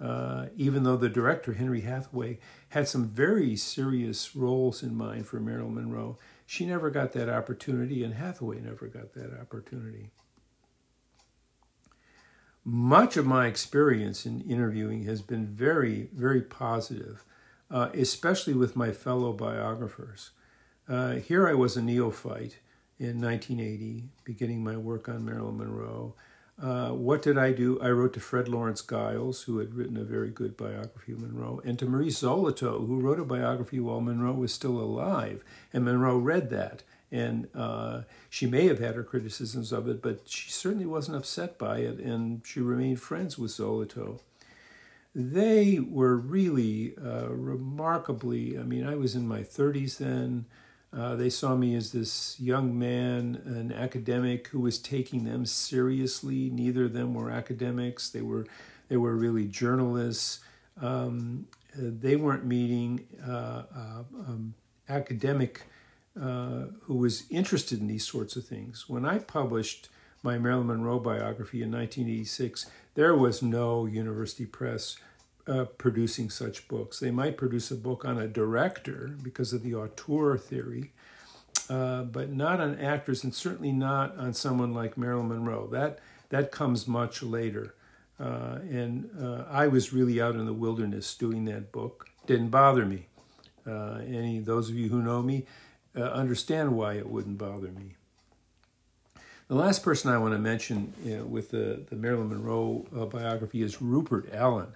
Uh, 0.00 0.46
even 0.56 0.82
though 0.82 0.96
the 0.96 1.08
director, 1.08 1.52
Henry 1.52 1.82
Hathaway, 1.82 2.38
had 2.70 2.88
some 2.88 3.06
very 3.06 3.54
serious 3.54 4.34
roles 4.34 4.82
in 4.82 4.96
mind 4.96 5.26
for 5.26 5.38
Marilyn 5.38 5.76
Monroe, 5.76 6.18
she 6.44 6.66
never 6.66 6.90
got 6.90 7.12
that 7.12 7.28
opportunity, 7.28 8.02
and 8.02 8.14
Hathaway 8.14 8.60
never 8.60 8.88
got 8.88 9.12
that 9.14 9.32
opportunity. 9.40 10.10
Much 12.64 13.16
of 13.16 13.26
my 13.26 13.46
experience 13.46 14.24
in 14.24 14.40
interviewing 14.42 15.04
has 15.04 15.20
been 15.20 15.46
very, 15.46 16.08
very 16.14 16.40
positive, 16.40 17.24
uh, 17.70 17.88
especially 17.92 18.54
with 18.54 18.76
my 18.76 18.92
fellow 18.92 19.32
biographers. 19.32 20.30
Uh, 20.88 21.12
here 21.14 21.48
I 21.48 21.54
was 21.54 21.76
a 21.76 21.82
neophyte 21.82 22.58
in 23.00 23.20
1980, 23.20 24.04
beginning 24.22 24.62
my 24.62 24.76
work 24.76 25.08
on 25.08 25.24
Marilyn 25.24 25.58
Monroe. 25.58 26.14
Uh, 26.62 26.90
what 26.90 27.22
did 27.22 27.36
I 27.36 27.50
do? 27.50 27.80
I 27.80 27.88
wrote 27.90 28.12
to 28.12 28.20
Fred 28.20 28.46
Lawrence 28.46 28.80
Guiles, 28.80 29.42
who 29.42 29.58
had 29.58 29.74
written 29.74 29.96
a 29.96 30.04
very 30.04 30.30
good 30.30 30.56
biography 30.56 31.12
of 31.12 31.20
Monroe, 31.20 31.60
and 31.64 31.76
to 31.80 31.86
Maurice 31.86 32.22
Zolotow, 32.22 32.86
who 32.86 33.00
wrote 33.00 33.18
a 33.18 33.24
biography 33.24 33.80
while 33.80 34.00
Monroe 34.00 34.34
was 34.34 34.52
still 34.52 34.78
alive. 34.78 35.42
And 35.72 35.84
Monroe 35.84 36.18
read 36.18 36.50
that 36.50 36.84
and 37.12 37.46
uh, 37.54 38.02
she 38.30 38.46
may 38.46 38.66
have 38.66 38.78
had 38.78 38.94
her 38.94 39.04
criticisms 39.04 39.70
of 39.70 39.86
it, 39.86 40.00
but 40.00 40.22
she 40.26 40.50
certainly 40.50 40.86
wasn't 40.86 41.16
upset 41.16 41.58
by 41.58 41.78
it, 41.78 41.98
and 41.98 42.40
she 42.44 42.60
remained 42.60 43.00
friends 43.00 43.38
with 43.38 43.50
Zolotow. 43.50 44.18
They 45.14 45.78
were 45.78 46.16
really 46.16 46.94
uh, 46.96 47.28
remarkably, 47.28 48.58
I 48.58 48.62
mean, 48.62 48.86
I 48.86 48.94
was 48.94 49.14
in 49.14 49.28
my 49.28 49.40
30s 49.40 49.98
then. 49.98 50.46
Uh, 50.90 51.14
they 51.16 51.28
saw 51.28 51.54
me 51.54 51.74
as 51.74 51.92
this 51.92 52.40
young 52.40 52.78
man, 52.78 53.42
an 53.44 53.72
academic 53.72 54.48
who 54.48 54.60
was 54.60 54.78
taking 54.78 55.24
them 55.24 55.44
seriously. 55.44 56.48
Neither 56.50 56.86
of 56.86 56.94
them 56.94 57.12
were 57.12 57.30
academics. 57.30 58.08
They 58.08 58.22
were, 58.22 58.46
they 58.88 58.96
were 58.96 59.14
really 59.14 59.46
journalists. 59.46 60.40
Um, 60.80 61.46
they 61.74 62.16
weren't 62.16 62.46
meeting 62.46 63.06
uh, 63.26 63.64
uh, 63.74 64.02
um, 64.26 64.54
academic 64.88 65.62
uh, 66.20 66.64
who 66.82 66.96
was 66.96 67.24
interested 67.30 67.80
in 67.80 67.88
these 67.88 68.06
sorts 68.06 68.36
of 68.36 68.44
things. 68.44 68.88
When 68.88 69.04
I 69.04 69.18
published 69.18 69.88
my 70.22 70.38
Marilyn 70.38 70.68
Monroe 70.68 70.98
biography 70.98 71.62
in 71.62 71.72
1986, 71.72 72.66
there 72.94 73.16
was 73.16 73.42
no 73.42 73.86
university 73.86 74.46
press 74.46 74.96
uh, 75.46 75.64
producing 75.64 76.30
such 76.30 76.68
books. 76.68 77.00
They 77.00 77.10
might 77.10 77.36
produce 77.36 77.70
a 77.70 77.76
book 77.76 78.04
on 78.04 78.18
a 78.18 78.28
director 78.28 79.16
because 79.22 79.52
of 79.52 79.62
the 79.62 79.74
auteur 79.74 80.36
theory, 80.36 80.92
uh, 81.68 82.02
but 82.02 82.30
not 82.30 82.60
on 82.60 82.78
actors, 82.78 83.24
and 83.24 83.34
certainly 83.34 83.72
not 83.72 84.16
on 84.16 84.34
someone 84.34 84.72
like 84.74 84.98
Marilyn 84.98 85.28
Monroe. 85.28 85.66
That 85.66 85.98
that 86.28 86.52
comes 86.52 86.86
much 86.86 87.22
later. 87.22 87.74
Uh, 88.20 88.58
and 88.70 89.10
uh, 89.20 89.44
I 89.50 89.66
was 89.66 89.92
really 89.92 90.20
out 90.20 90.36
in 90.36 90.46
the 90.46 90.52
wilderness 90.52 91.14
doing 91.14 91.44
that 91.46 91.72
book. 91.72 92.08
Didn't 92.26 92.50
bother 92.50 92.86
me. 92.86 93.06
Uh, 93.66 94.00
any 94.06 94.38
those 94.38 94.68
of 94.68 94.76
you 94.76 94.88
who 94.88 95.02
know 95.02 95.22
me 95.22 95.46
uh, 95.96 96.02
understand 96.02 96.76
why 96.76 96.94
it 96.94 97.08
wouldn't 97.08 97.38
bother 97.38 97.68
me. 97.68 97.96
The 99.48 99.54
last 99.54 99.82
person 99.82 100.10
I 100.10 100.18
want 100.18 100.32
to 100.32 100.38
mention 100.38 100.94
you 101.04 101.18
know, 101.18 101.24
with 101.24 101.50
the, 101.50 101.84
the 101.90 101.96
Marilyn 101.96 102.30
Monroe 102.30 102.86
uh, 102.96 103.04
biography 103.04 103.62
is 103.62 103.82
Rupert 103.82 104.30
Allen. 104.32 104.68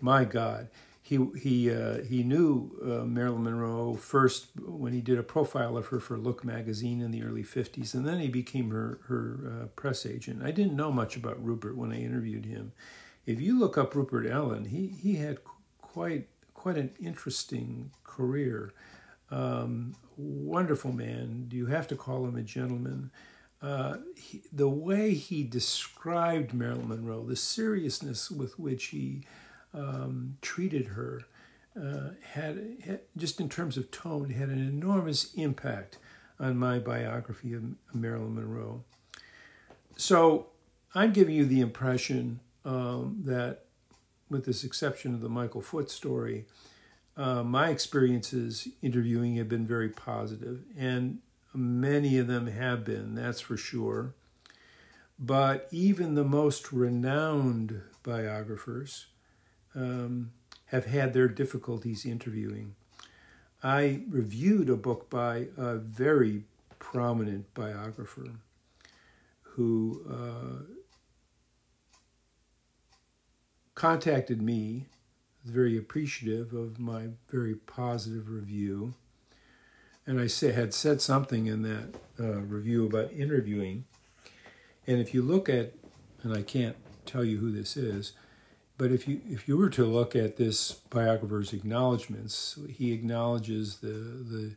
My 0.00 0.24
God, 0.24 0.68
he 1.06 1.24
he 1.40 1.70
uh, 1.70 2.02
he 2.02 2.24
knew 2.24 2.72
uh, 2.82 3.04
Marilyn 3.04 3.44
Monroe 3.44 3.94
first 3.94 4.48
when 4.60 4.92
he 4.92 5.00
did 5.00 5.18
a 5.18 5.22
profile 5.22 5.76
of 5.76 5.86
her 5.86 6.00
for 6.00 6.18
Look 6.18 6.44
magazine 6.44 7.00
in 7.00 7.12
the 7.12 7.22
early 7.22 7.44
'50s, 7.44 7.94
and 7.94 8.04
then 8.04 8.18
he 8.18 8.26
became 8.26 8.70
her 8.70 8.98
her 9.06 9.38
uh, 9.46 9.66
press 9.76 10.04
agent. 10.04 10.42
I 10.42 10.50
didn't 10.50 10.74
know 10.74 10.90
much 10.90 11.16
about 11.16 11.42
Rupert 11.42 11.76
when 11.76 11.92
I 11.92 12.02
interviewed 12.02 12.46
him. 12.46 12.72
If 13.24 13.40
you 13.40 13.56
look 13.56 13.78
up 13.78 13.94
Rupert 13.94 14.26
Allen, 14.26 14.64
he 14.64 14.88
he 14.88 15.14
had 15.14 15.44
quite 15.80 16.26
quite 16.54 16.76
an 16.76 16.90
interesting 17.00 17.92
career. 18.02 18.72
Um, 19.30 19.94
wonderful 20.16 20.92
man. 20.92 21.46
Do 21.48 21.56
you 21.56 21.66
have 21.66 21.88
to 21.88 21.96
call 21.96 22.24
him 22.26 22.36
a 22.36 22.42
gentleman? 22.42 23.10
Uh, 23.60 23.96
he, 24.16 24.42
the 24.52 24.68
way 24.68 25.14
he 25.14 25.42
described 25.42 26.54
Marilyn 26.54 26.88
Monroe, 26.88 27.24
the 27.24 27.36
seriousness 27.36 28.30
with 28.30 28.58
which 28.58 28.86
he 28.86 29.22
um, 29.74 30.36
treated 30.42 30.86
her 30.88 31.22
uh, 31.80 32.10
had, 32.22 32.76
had, 32.84 33.00
just 33.16 33.40
in 33.40 33.48
terms 33.48 33.76
of 33.76 33.90
tone, 33.90 34.30
had 34.30 34.48
an 34.48 34.60
enormous 34.60 35.34
impact 35.34 35.98
on 36.38 36.56
my 36.56 36.78
biography 36.78 37.54
of 37.54 37.62
Marilyn 37.94 38.34
Monroe. 38.34 38.84
So 39.96 40.48
I'm 40.94 41.12
giving 41.12 41.34
you 41.34 41.46
the 41.46 41.60
impression 41.60 42.40
um, 42.64 43.22
that, 43.24 43.64
with 44.30 44.44
this 44.44 44.64
exception 44.64 45.14
of 45.14 45.20
the 45.20 45.28
Michael 45.28 45.62
Foot 45.62 45.90
story, 45.90 46.46
uh, 47.16 47.42
my 47.42 47.70
experiences 47.70 48.68
interviewing 48.82 49.36
have 49.36 49.48
been 49.48 49.66
very 49.66 49.88
positive, 49.88 50.60
and 50.76 51.18
many 51.54 52.18
of 52.18 52.26
them 52.26 52.46
have 52.46 52.84
been, 52.84 53.14
that's 53.14 53.40
for 53.40 53.56
sure. 53.56 54.14
But 55.18 55.68
even 55.70 56.14
the 56.14 56.24
most 56.24 56.72
renowned 56.72 57.80
biographers 58.02 59.06
um, 59.74 60.32
have 60.66 60.86
had 60.86 61.14
their 61.14 61.28
difficulties 61.28 62.04
interviewing. 62.04 62.74
I 63.62 64.02
reviewed 64.08 64.68
a 64.68 64.76
book 64.76 65.08
by 65.08 65.48
a 65.56 65.76
very 65.76 66.44
prominent 66.78 67.52
biographer 67.54 68.28
who 69.42 70.02
uh, 70.08 70.64
contacted 73.74 74.42
me, 74.42 74.86
very 75.46 75.76
appreciative 75.76 76.52
of 76.52 76.78
my 76.78 77.08
very 77.30 77.54
positive 77.54 78.28
review. 78.30 78.94
And 80.06 80.20
I 80.20 80.26
say, 80.26 80.52
had 80.52 80.72
said 80.72 81.00
something 81.00 81.46
in 81.46 81.62
that 81.62 81.94
uh, 82.20 82.40
review 82.40 82.86
about 82.86 83.12
interviewing. 83.12 83.84
And 84.86 85.00
if 85.00 85.12
you 85.12 85.22
look 85.22 85.48
at, 85.48 85.72
and 86.22 86.32
I 86.32 86.42
can't 86.42 86.76
tell 87.04 87.24
you 87.24 87.38
who 87.38 87.50
this 87.50 87.76
is, 87.76 88.12
but 88.78 88.92
if 88.92 89.08
you 89.08 89.20
if 89.28 89.48
you 89.48 89.56
were 89.56 89.70
to 89.70 89.86
look 89.86 90.14
at 90.14 90.36
this 90.36 90.72
biographer's 90.90 91.52
acknowledgments, 91.52 92.58
he 92.68 92.92
acknowledges 92.92 93.78
the 93.78 93.88
the 93.88 94.52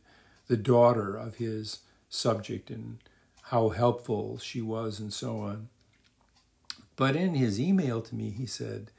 the 0.46 0.56
daughter 0.56 1.16
of 1.16 1.36
his 1.36 1.80
subject 2.08 2.70
and 2.70 2.98
how 3.44 3.70
helpful 3.70 4.38
she 4.38 4.60
was 4.60 5.00
and 5.00 5.12
so 5.12 5.38
on. 5.40 5.68
But 6.96 7.16
in 7.16 7.34
his 7.34 7.58
email 7.58 8.02
to 8.02 8.14
me, 8.14 8.30
he 8.30 8.46
said, 8.46 8.90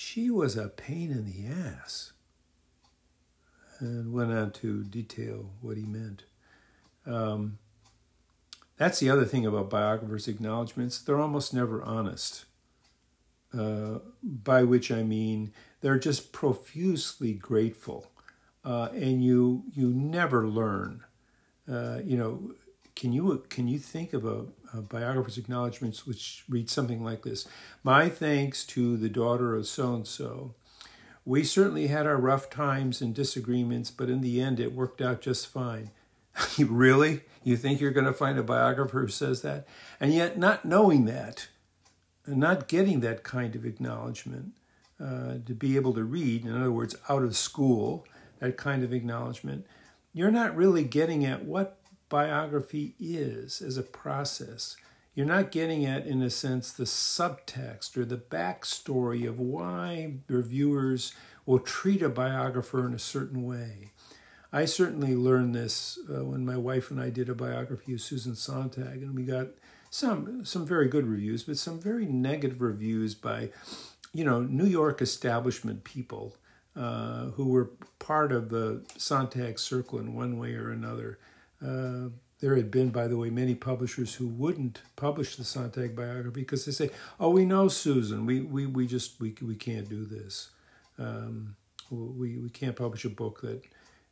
she 0.00 0.30
was 0.30 0.56
a 0.56 0.68
pain 0.68 1.10
in 1.10 1.24
the 1.24 1.52
ass. 1.52 2.12
And 3.80 4.12
went 4.12 4.30
on 4.30 4.52
to 4.52 4.84
detail 4.84 5.50
what 5.60 5.76
he 5.76 5.82
meant. 5.82 6.22
Um, 7.04 7.58
that's 8.76 9.00
the 9.00 9.10
other 9.10 9.24
thing 9.24 9.44
about 9.44 9.70
biographers' 9.70 10.28
acknowledgments. 10.28 11.00
They're 11.00 11.18
almost 11.18 11.52
never 11.52 11.82
honest. 11.82 12.44
Uh, 13.52 13.98
by 14.22 14.62
which 14.62 14.92
I 14.92 15.02
mean 15.02 15.52
they're 15.80 15.98
just 15.98 16.32
profusely 16.32 17.32
grateful, 17.32 18.06
uh, 18.64 18.90
and 18.92 19.24
you 19.24 19.64
you 19.72 19.88
never 19.88 20.46
learn. 20.46 21.02
Uh, 21.68 22.00
you 22.04 22.16
know, 22.16 22.52
can 22.98 23.12
you 23.12 23.44
can 23.48 23.68
you 23.68 23.78
think 23.78 24.12
of 24.12 24.24
a, 24.24 24.46
a, 24.76 24.82
biographer's 24.82 25.38
acknowledgments 25.38 26.04
which 26.04 26.42
reads 26.48 26.72
something 26.72 27.04
like 27.04 27.22
this? 27.22 27.46
My 27.84 28.08
thanks 28.08 28.64
to 28.66 28.96
the 28.96 29.08
daughter 29.08 29.54
of 29.54 29.68
so 29.68 29.94
and 29.94 30.06
so. 30.06 30.56
We 31.24 31.44
certainly 31.44 31.86
had 31.86 32.06
our 32.06 32.16
rough 32.16 32.50
times 32.50 33.00
and 33.00 33.14
disagreements, 33.14 33.92
but 33.92 34.10
in 34.10 34.20
the 34.20 34.40
end, 34.40 34.58
it 34.58 34.72
worked 34.72 35.00
out 35.00 35.20
just 35.20 35.46
fine. 35.46 35.92
really? 36.58 37.20
You 37.44 37.56
think 37.56 37.80
you're 37.80 37.92
going 37.92 38.06
to 38.06 38.12
find 38.12 38.36
a 38.36 38.42
biographer 38.42 39.02
who 39.02 39.08
says 39.08 39.42
that? 39.42 39.68
And 40.00 40.12
yet, 40.12 40.36
not 40.36 40.64
knowing 40.64 41.04
that, 41.04 41.48
not 42.26 42.66
getting 42.66 42.98
that 43.00 43.22
kind 43.22 43.54
of 43.54 43.64
acknowledgement, 43.64 44.54
uh, 45.00 45.34
to 45.46 45.54
be 45.54 45.76
able 45.76 45.92
to 45.94 46.02
read, 46.02 46.44
in 46.44 46.56
other 46.56 46.72
words, 46.72 46.96
out 47.08 47.22
of 47.22 47.36
school, 47.36 48.06
that 48.40 48.56
kind 48.56 48.82
of 48.82 48.92
acknowledgement, 48.92 49.66
you're 50.12 50.30
not 50.30 50.56
really 50.56 50.82
getting 50.82 51.24
at 51.24 51.44
what 51.44 51.77
biography 52.08 52.94
is 52.98 53.60
as 53.60 53.76
a 53.76 53.82
process. 53.82 54.76
You're 55.14 55.26
not 55.26 55.50
getting 55.50 55.84
at, 55.84 56.06
in 56.06 56.22
a 56.22 56.30
sense, 56.30 56.72
the 56.72 56.84
subtext 56.84 57.96
or 57.96 58.04
the 58.04 58.16
backstory 58.16 59.28
of 59.28 59.40
why 59.40 60.14
reviewers 60.28 61.12
will 61.44 61.58
treat 61.58 62.02
a 62.02 62.08
biographer 62.08 62.86
in 62.86 62.94
a 62.94 62.98
certain 62.98 63.44
way. 63.44 63.90
I 64.52 64.64
certainly 64.64 65.14
learned 65.14 65.54
this 65.54 65.98
uh, 66.08 66.24
when 66.24 66.46
my 66.46 66.56
wife 66.56 66.90
and 66.90 67.00
I 67.00 67.10
did 67.10 67.28
a 67.28 67.34
biography 67.34 67.94
of 67.94 68.00
Susan 68.00 68.34
Sontag, 68.34 69.02
and 69.02 69.14
we 69.14 69.24
got 69.24 69.48
some 69.90 70.44
some 70.44 70.66
very 70.66 70.88
good 70.88 71.06
reviews, 71.06 71.42
but 71.42 71.58
some 71.58 71.80
very 71.80 72.06
negative 72.06 72.60
reviews 72.60 73.14
by, 73.14 73.50
you 74.14 74.24
know, 74.24 74.40
New 74.40 74.66
York 74.66 75.02
establishment 75.02 75.84
people 75.84 76.36
uh, 76.76 77.26
who 77.32 77.48
were 77.48 77.70
part 77.98 78.32
of 78.32 78.48
the 78.50 78.84
Sontag 78.96 79.58
circle 79.58 79.98
in 79.98 80.14
one 80.14 80.38
way 80.38 80.54
or 80.54 80.70
another. 80.70 81.18
Uh, 81.64 82.10
there 82.40 82.54
had 82.54 82.70
been, 82.70 82.90
by 82.90 83.08
the 83.08 83.16
way, 83.16 83.30
many 83.30 83.54
publishers 83.54 84.14
who 84.14 84.28
wouldn't 84.28 84.82
publish 84.94 85.36
the 85.36 85.44
Sontag 85.44 85.96
biography 85.96 86.40
because 86.40 86.64
they 86.64 86.72
say, 86.72 86.90
"Oh, 87.18 87.30
we 87.30 87.44
know 87.44 87.68
Susan. 87.68 88.26
We 88.26 88.40
we 88.40 88.66
we 88.66 88.86
just 88.86 89.20
we 89.20 89.34
we 89.42 89.56
can't 89.56 89.88
do 89.88 90.04
this. 90.04 90.50
Um, 90.98 91.56
we 91.90 92.38
we 92.38 92.50
can't 92.50 92.76
publish 92.76 93.04
a 93.04 93.10
book 93.10 93.40
that." 93.42 93.62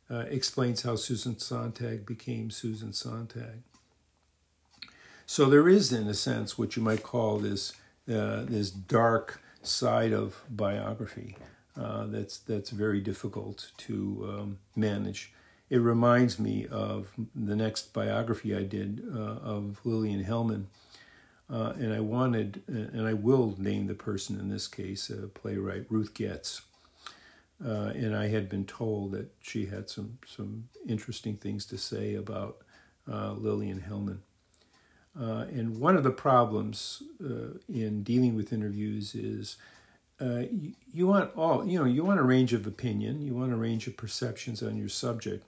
Uh, 0.09 0.23
explains 0.29 0.83
how 0.83 0.95
Susan 0.95 1.37
Sontag 1.37 2.05
became 2.05 2.49
Susan 2.49 2.93
Sontag. 2.93 3.61
So 5.25 5.49
there 5.49 5.67
is, 5.67 5.91
in 5.91 6.07
a 6.07 6.13
sense, 6.13 6.57
what 6.57 6.77
you 6.77 6.81
might 6.81 7.03
call 7.03 7.39
this 7.39 7.73
uh, 8.09 8.45
this 8.45 8.71
dark 8.71 9.41
side 9.61 10.13
of 10.13 10.41
biography 10.49 11.35
uh, 11.75 12.05
that's 12.07 12.37
that's 12.37 12.69
very 12.69 13.01
difficult 13.01 13.71
to 13.77 14.25
um, 14.29 14.59
manage. 14.75 15.33
It 15.69 15.77
reminds 15.77 16.39
me 16.39 16.65
of 16.67 17.13
the 17.35 17.55
next 17.55 17.93
biography 17.93 18.55
I 18.55 18.63
did 18.63 19.03
uh, 19.13 19.17
of 19.17 19.79
Lillian 19.83 20.23
Hellman, 20.23 20.65
uh, 21.49 21.73
and 21.77 21.93
I 21.93 21.99
wanted, 21.99 22.61
and 22.67 23.05
I 23.05 23.13
will 23.13 23.55
name 23.57 23.87
the 23.87 23.93
person 23.93 24.39
in 24.39 24.49
this 24.49 24.67
case, 24.67 25.09
uh, 25.09 25.27
playwright 25.33 25.85
Ruth 25.89 26.13
Goetz. 26.13 26.61
Uh, 27.63 27.91
and 27.95 28.15
I 28.15 28.27
had 28.27 28.49
been 28.49 28.65
told 28.65 29.11
that 29.13 29.33
she 29.41 29.65
had 29.65 29.89
some 29.89 30.19
some 30.27 30.69
interesting 30.87 31.37
things 31.37 31.65
to 31.67 31.77
say 31.77 32.13
about 32.13 32.57
Lillian 33.07 33.81
Hellman. 33.89 34.19
Uh, 35.19 35.45
and 35.51 35.79
one 35.79 35.95
of 35.95 36.03
the 36.03 36.11
problems 36.11 37.01
uh, 37.23 37.57
in 37.67 38.03
dealing 38.03 38.35
with 38.35 38.53
interviews 38.53 39.15
is 39.15 39.57
uh, 40.21 40.43
you, 40.51 40.73
you, 40.93 41.07
want 41.07 41.31
all 41.35 41.65
you 41.65 41.79
know 41.79 41.85
you 41.85 42.03
want 42.03 42.19
a 42.19 42.23
range 42.23 42.53
of 42.53 42.67
opinion, 42.67 43.21
you 43.21 43.33
want 43.33 43.51
a 43.51 43.55
range 43.55 43.87
of 43.87 43.97
perceptions 43.97 44.61
on 44.61 44.77
your 44.77 44.89
subject. 44.89 45.43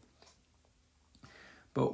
But 1.73 1.93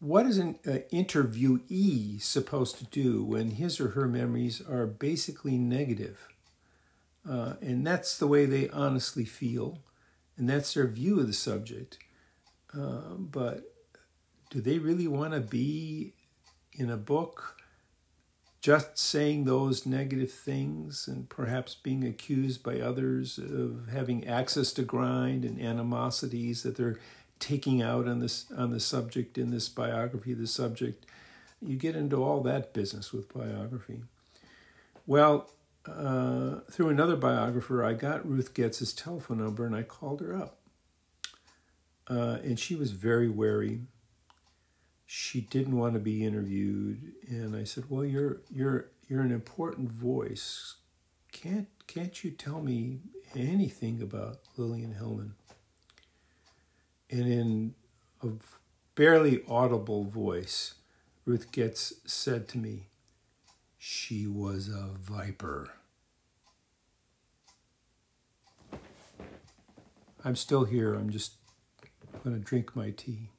what 0.00 0.26
is 0.26 0.38
an 0.38 0.58
uh, 0.66 0.78
interviewee 0.92 2.20
supposed 2.22 2.78
to 2.78 2.84
do 2.86 3.24
when 3.24 3.52
his 3.52 3.80
or 3.80 3.88
her 3.90 4.08
memories 4.08 4.60
are 4.62 4.86
basically 4.86 5.58
negative? 5.58 6.28
Uh, 7.28 7.54
and 7.60 7.86
that's 7.86 8.18
the 8.18 8.26
way 8.26 8.46
they 8.46 8.68
honestly 8.70 9.24
feel, 9.24 9.78
and 10.36 10.48
that's 10.48 10.74
their 10.74 10.86
view 10.86 11.20
of 11.20 11.26
the 11.26 11.32
subject. 11.34 11.98
uh, 12.74 13.14
but 13.18 13.64
do 14.50 14.60
they 14.60 14.78
really 14.78 15.06
want 15.08 15.32
to 15.34 15.40
be 15.40 16.14
in 16.74 16.90
a 16.90 16.96
book 16.96 17.56
just 18.60 18.98
saying 18.98 19.44
those 19.44 19.86
negative 19.86 20.30
things 20.30 21.08
and 21.08 21.28
perhaps 21.30 21.74
being 21.74 22.04
accused 22.04 22.62
by 22.62 22.78
others 22.80 23.38
of 23.38 23.88
having 23.90 24.26
access 24.26 24.72
to 24.72 24.82
grind 24.82 25.44
and 25.44 25.60
animosities 25.60 26.62
that 26.62 26.76
they're 26.76 26.98
taking 27.40 27.82
out 27.82 28.06
on 28.06 28.20
this 28.20 28.46
on 28.56 28.70
the 28.70 28.78
subject 28.78 29.38
in 29.38 29.50
this 29.50 29.68
biography 29.68 30.34
the 30.34 30.46
subject 30.46 31.06
you 31.62 31.76
get 31.76 31.96
into 31.96 32.22
all 32.22 32.40
that 32.42 32.72
business 32.72 33.12
with 33.12 33.32
biography. 33.34 34.02
Well 35.06 35.50
uh, 35.86 36.60
through 36.70 36.90
another 36.90 37.16
biographer 37.16 37.82
i 37.82 37.94
got 37.94 38.28
ruth 38.28 38.54
goetz's 38.54 38.92
telephone 38.92 39.38
number 39.38 39.64
and 39.66 39.74
i 39.74 39.82
called 39.82 40.20
her 40.20 40.36
up. 40.36 40.58
Uh, 42.08 42.38
and 42.42 42.58
she 42.58 42.74
was 42.74 42.90
very 42.90 43.28
wary. 43.28 43.82
She 45.06 45.40
didn't 45.40 45.76
want 45.76 45.94
to 45.94 46.00
be 46.00 46.24
interviewed. 46.24 47.14
And 47.28 47.56
i 47.56 47.64
said 47.64 47.84
well 47.88 48.04
you're 48.04 48.42
you're 48.50 48.90
you're 49.08 49.22
an 49.22 49.32
important 49.32 49.90
voice. 49.90 50.76
Can't 51.32 51.68
can't 51.86 52.22
you 52.22 52.30
tell 52.30 52.60
me 52.60 53.00
anything 53.34 54.02
about 54.02 54.40
lillian 54.56 54.94
hellman 55.00 55.32
and 57.10 57.32
in 57.32 57.74
a 58.22 58.28
barely 58.94 59.42
audible 59.48 60.04
voice 60.04 60.74
ruth 61.24 61.50
goetz 61.52 61.94
said 62.06 62.48
to 62.48 62.58
me 62.58 62.90
she 63.82 64.26
was 64.26 64.68
a 64.68 64.90
viper. 65.00 65.70
I'm 70.22 70.36
still 70.36 70.64
here. 70.64 70.94
I'm 70.94 71.08
just 71.08 71.32
going 72.22 72.36
to 72.36 72.44
drink 72.44 72.76
my 72.76 72.90
tea. 72.90 73.30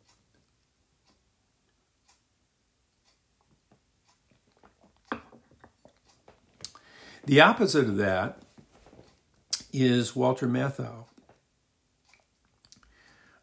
The 7.26 7.40
opposite 7.40 7.86
of 7.86 7.98
that 7.98 8.40
is 9.72 10.16
Walter 10.16 10.48
Matthau. 10.48 11.06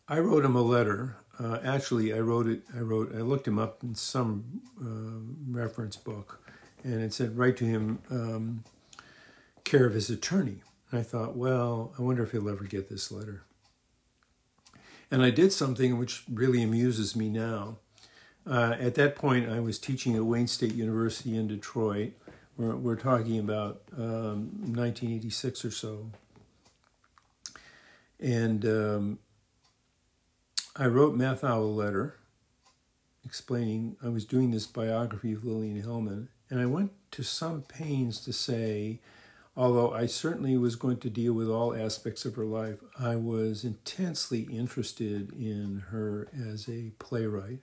I 0.09 0.19
wrote 0.19 0.45
him 0.45 0.57
a 0.57 0.63
letter. 0.63 1.17
Uh, 1.39 1.59
actually, 1.63 2.13
I 2.13 2.19
wrote 2.21 2.47
it. 2.47 2.63
I 2.75 2.81
wrote. 2.81 3.15
I 3.15 3.21
looked 3.21 3.47
him 3.47 3.59
up 3.59 3.83
in 3.83 3.95
some 3.95 4.63
uh, 4.81 5.53
reference 5.53 5.97
book, 5.97 6.41
and 6.83 7.03
it 7.03 7.13
said, 7.13 7.37
"Write 7.37 7.57
to 7.59 7.65
him, 7.65 8.01
um, 8.11 8.65
care 9.65 9.87
of 9.87 9.95
his 9.95 10.11
attorney." 10.11 10.63
And 10.91 11.01
I 11.01 11.03
thought, 11.03 11.37
well, 11.37 11.93
I 11.99 12.03
wonder 12.03 12.23
if 12.23 12.33
he'll 12.33 12.49
ever 12.49 12.65
get 12.65 12.89
this 12.89 13.13
letter. 13.13 13.43
And 15.11 15.23
I 15.23 15.31
did 15.31 15.53
something 15.53 15.99
which 15.99 16.25
really 16.33 16.63
amuses 16.63 17.15
me 17.15 17.29
now. 17.29 17.77
Uh, 18.47 18.77
at 18.81 18.95
that 18.95 19.15
point, 19.15 19.51
I 19.51 19.61
was 19.61 19.79
teaching 19.79 20.17
at 20.17 20.25
Wayne 20.25 20.47
State 20.47 20.75
University 20.75 21.37
in 21.37 21.49
Detroit, 21.49 22.13
we're, 22.59 22.75
we're 22.75 22.97
talking 22.97 23.39
about 23.39 23.83
um, 23.97 24.51
1986 24.75 25.65
or 25.65 25.71
so. 25.71 26.11
And 28.19 28.65
um, 28.67 29.19
I 30.81 30.87
wrote 30.87 31.19
Matthau 31.19 31.57
a 31.57 31.61
letter 31.61 32.15
explaining 33.25 33.97
I 34.01 34.11
was 34.11 34.25
doing 34.25 34.53
this 34.53 34.69
biography 34.69 35.33
of 35.33 35.45
Lillian 35.45 35.83
Hellman, 35.83 36.29
and 36.49 36.61
I 36.61 36.67
went 36.67 36.93
to 37.11 37.25
some 37.25 37.63
pains 37.63 38.21
to 38.21 38.33
say, 38.33 39.01
although 39.57 39.93
I 39.93 40.07
certainly 40.07 40.57
was 40.57 40.77
going 40.77 40.99
to 40.99 41.11
deal 41.11 41.33
with 41.33 41.51
all 41.51 41.75
aspects 41.75 42.25
of 42.25 42.37
her 42.37 42.45
life, 42.45 42.79
I 42.97 43.17
was 43.17 43.65
intensely 43.65 44.43
interested 44.43 45.33
in 45.33 45.83
her 45.91 46.29
as 46.33 46.69
a 46.69 46.93
playwright 47.01 47.63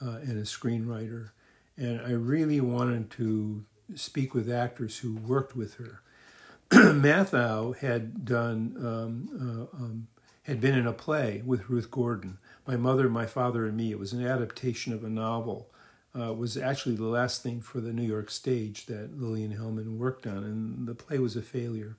uh, 0.00 0.20
and 0.22 0.38
a 0.38 0.44
screenwriter. 0.44 1.32
And 1.76 2.00
I 2.00 2.12
really 2.12 2.62
wanted 2.62 3.10
to 3.12 3.66
speak 3.94 4.32
with 4.32 4.50
actors 4.50 5.00
who 5.00 5.14
worked 5.14 5.54
with 5.54 5.74
her. 5.74 6.00
Matthau 6.70 7.76
had 7.76 8.24
done 8.24 8.76
um, 8.78 9.28
uh, 9.34 9.76
um, 9.76 10.08
had 10.50 10.60
been 10.60 10.76
in 10.76 10.86
a 10.86 10.92
play 10.92 11.42
with 11.46 11.70
Ruth 11.70 11.92
Gordon, 11.92 12.38
My 12.66 12.76
Mother, 12.76 13.08
My 13.08 13.24
Father, 13.24 13.66
and 13.66 13.76
Me. 13.76 13.92
It 13.92 14.00
was 14.00 14.12
an 14.12 14.26
adaptation 14.26 14.92
of 14.92 15.04
a 15.04 15.08
novel. 15.08 15.70
Uh, 16.12 16.34
was 16.34 16.56
actually 16.56 16.96
the 16.96 17.04
last 17.04 17.40
thing 17.40 17.60
for 17.60 17.80
the 17.80 17.92
New 17.92 18.02
York 18.02 18.30
stage 18.30 18.86
that 18.86 19.16
Lillian 19.16 19.56
Hellman 19.56 19.96
worked 19.96 20.26
on, 20.26 20.38
and 20.38 20.88
the 20.88 20.94
play 20.96 21.20
was 21.20 21.36
a 21.36 21.42
failure, 21.42 21.96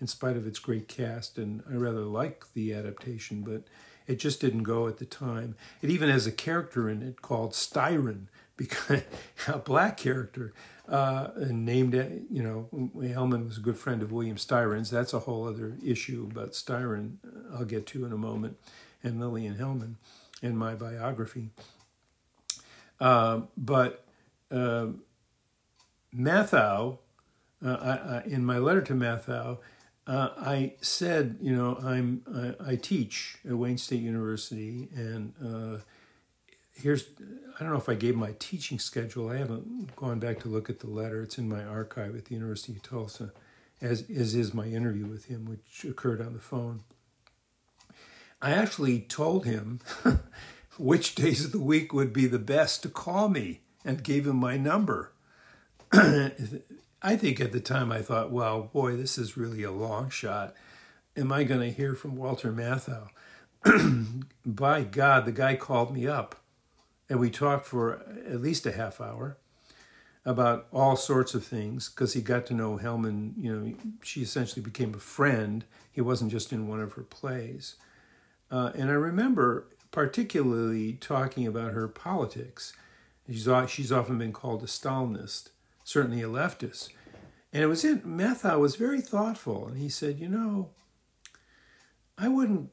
in 0.00 0.08
spite 0.08 0.36
of 0.36 0.48
its 0.48 0.58
great 0.58 0.88
cast. 0.88 1.38
And 1.38 1.62
I 1.70 1.74
rather 1.74 2.00
like 2.00 2.52
the 2.54 2.74
adaptation, 2.74 3.42
but 3.42 3.62
it 4.08 4.16
just 4.16 4.40
didn't 4.40 4.64
go 4.64 4.88
at 4.88 4.98
the 4.98 5.04
time. 5.04 5.54
It 5.80 5.88
even 5.88 6.08
has 6.08 6.26
a 6.26 6.32
character 6.32 6.90
in 6.90 7.02
it 7.02 7.22
called 7.22 7.52
Styron, 7.52 8.26
because 8.56 9.02
a 9.46 9.58
black 9.58 9.96
character 9.96 10.52
uh, 10.88 11.28
and 11.36 11.64
named 11.64 11.94
it, 11.94 12.22
you 12.30 12.42
know, 12.42 12.68
Hellman 12.96 13.46
was 13.46 13.58
a 13.58 13.60
good 13.60 13.78
friend 13.78 14.02
of 14.02 14.12
William 14.12 14.36
Styron's. 14.36 14.90
That's 14.90 15.12
a 15.12 15.20
whole 15.20 15.46
other 15.46 15.76
issue 15.84 16.28
but 16.32 16.52
Styron 16.52 17.16
uh, 17.24 17.56
I'll 17.58 17.64
get 17.64 17.86
to 17.88 18.04
in 18.04 18.12
a 18.12 18.16
moment, 18.16 18.56
and 19.02 19.20
Lillian 19.20 19.56
Hellman 19.56 19.94
in 20.42 20.56
my 20.56 20.74
biography. 20.74 21.50
Uh, 23.00 23.42
but 23.56 24.04
uh, 24.50 24.88
Matthau, 26.14 26.98
uh, 27.64 27.68
I, 27.68 28.16
I, 28.16 28.22
in 28.26 28.44
my 28.44 28.58
letter 28.58 28.82
to 28.82 28.94
Matthau, 28.94 29.58
uh, 30.06 30.30
I 30.36 30.74
said, 30.80 31.38
you 31.40 31.54
know, 31.54 31.78
I'm 31.82 32.22
I, 32.60 32.72
I, 32.72 32.76
teach 32.76 33.38
at 33.48 33.56
Wayne 33.56 33.78
State 33.78 34.00
University, 34.00 34.88
and 34.96 35.32
here's 36.74 37.04
I 37.58 37.62
don't 37.62 37.72
know 37.72 37.78
if 37.78 37.88
I 37.88 37.94
gave 37.94 38.16
my 38.16 38.34
teaching 38.38 38.78
schedule. 38.78 39.28
I 39.28 39.36
haven't 39.36 39.94
gone 39.94 40.18
back 40.18 40.40
to 40.40 40.48
look 40.48 40.70
at 40.70 40.80
the 40.80 40.88
letter. 40.88 41.22
It's 41.22 41.38
in 41.38 41.48
my 41.48 41.62
archive 41.64 42.16
at 42.16 42.24
the 42.24 42.34
University 42.34 42.72
of 42.72 42.82
Tulsa, 42.82 43.32
as, 43.80 44.08
as 44.10 44.34
is 44.34 44.54
my 44.54 44.66
interview 44.66 45.06
with 45.06 45.26
him, 45.26 45.44
which 45.44 45.84
occurred 45.84 46.20
on 46.20 46.32
the 46.32 46.40
phone. 46.40 46.80
I 48.40 48.52
actually 48.52 49.00
told 49.00 49.44
him 49.44 49.80
which 50.78 51.14
days 51.14 51.44
of 51.44 51.52
the 51.52 51.60
week 51.60 51.92
would 51.92 52.12
be 52.12 52.26
the 52.26 52.38
best 52.38 52.82
to 52.82 52.88
call 52.88 53.28
me 53.28 53.60
and 53.84 54.02
gave 54.02 54.26
him 54.26 54.36
my 54.36 54.56
number. 54.56 55.12
I 55.92 57.16
think 57.16 57.40
at 57.40 57.52
the 57.52 57.60
time 57.60 57.92
I 57.92 58.00
thought, 58.00 58.32
well, 58.32 58.62
boy, 58.62 58.96
this 58.96 59.18
is 59.18 59.36
really 59.36 59.62
a 59.62 59.70
long 59.70 60.08
shot. 60.08 60.54
Am 61.16 61.30
I 61.30 61.44
going 61.44 61.60
to 61.60 61.70
hear 61.70 61.94
from 61.94 62.16
Walter 62.16 62.50
Matthau? 62.50 63.08
By 64.46 64.82
God, 64.82 65.26
the 65.26 65.32
guy 65.32 65.54
called 65.54 65.94
me 65.94 66.08
up 66.08 66.41
and 67.12 67.20
we 67.20 67.28
talked 67.28 67.66
for 67.66 68.02
at 68.26 68.40
least 68.40 68.64
a 68.64 68.72
half 68.72 68.98
hour 68.98 69.36
about 70.24 70.66
all 70.72 70.96
sorts 70.96 71.34
of 71.34 71.44
things 71.44 71.90
because 71.90 72.14
he 72.14 72.22
got 72.22 72.46
to 72.46 72.54
know 72.54 72.78
Hellman. 72.78 73.34
You 73.36 73.54
know, 73.54 73.74
she 74.02 74.22
essentially 74.22 74.62
became 74.62 74.94
a 74.94 74.98
friend. 74.98 75.66
He 75.92 76.00
wasn't 76.00 76.30
just 76.30 76.54
in 76.54 76.68
one 76.68 76.80
of 76.80 76.94
her 76.94 77.02
plays. 77.02 77.74
Uh, 78.50 78.72
and 78.74 78.88
I 78.88 78.94
remember 78.94 79.66
particularly 79.90 80.94
talking 80.94 81.46
about 81.46 81.74
her 81.74 81.86
politics. 81.86 82.72
She's, 83.28 83.46
she's 83.68 83.92
often 83.92 84.16
been 84.16 84.32
called 84.32 84.62
a 84.62 84.66
Stalinist, 84.66 85.50
certainly 85.84 86.22
a 86.22 86.28
leftist. 86.28 86.94
And 87.52 87.62
it 87.62 87.66
was 87.66 87.84
in 87.84 88.00
Matthau 88.00 88.58
was 88.58 88.76
very 88.76 89.02
thoughtful, 89.02 89.68
and 89.68 89.76
he 89.76 89.90
said, 89.90 90.18
you 90.18 90.30
know, 90.30 90.70
I 92.16 92.28
wouldn't, 92.28 92.70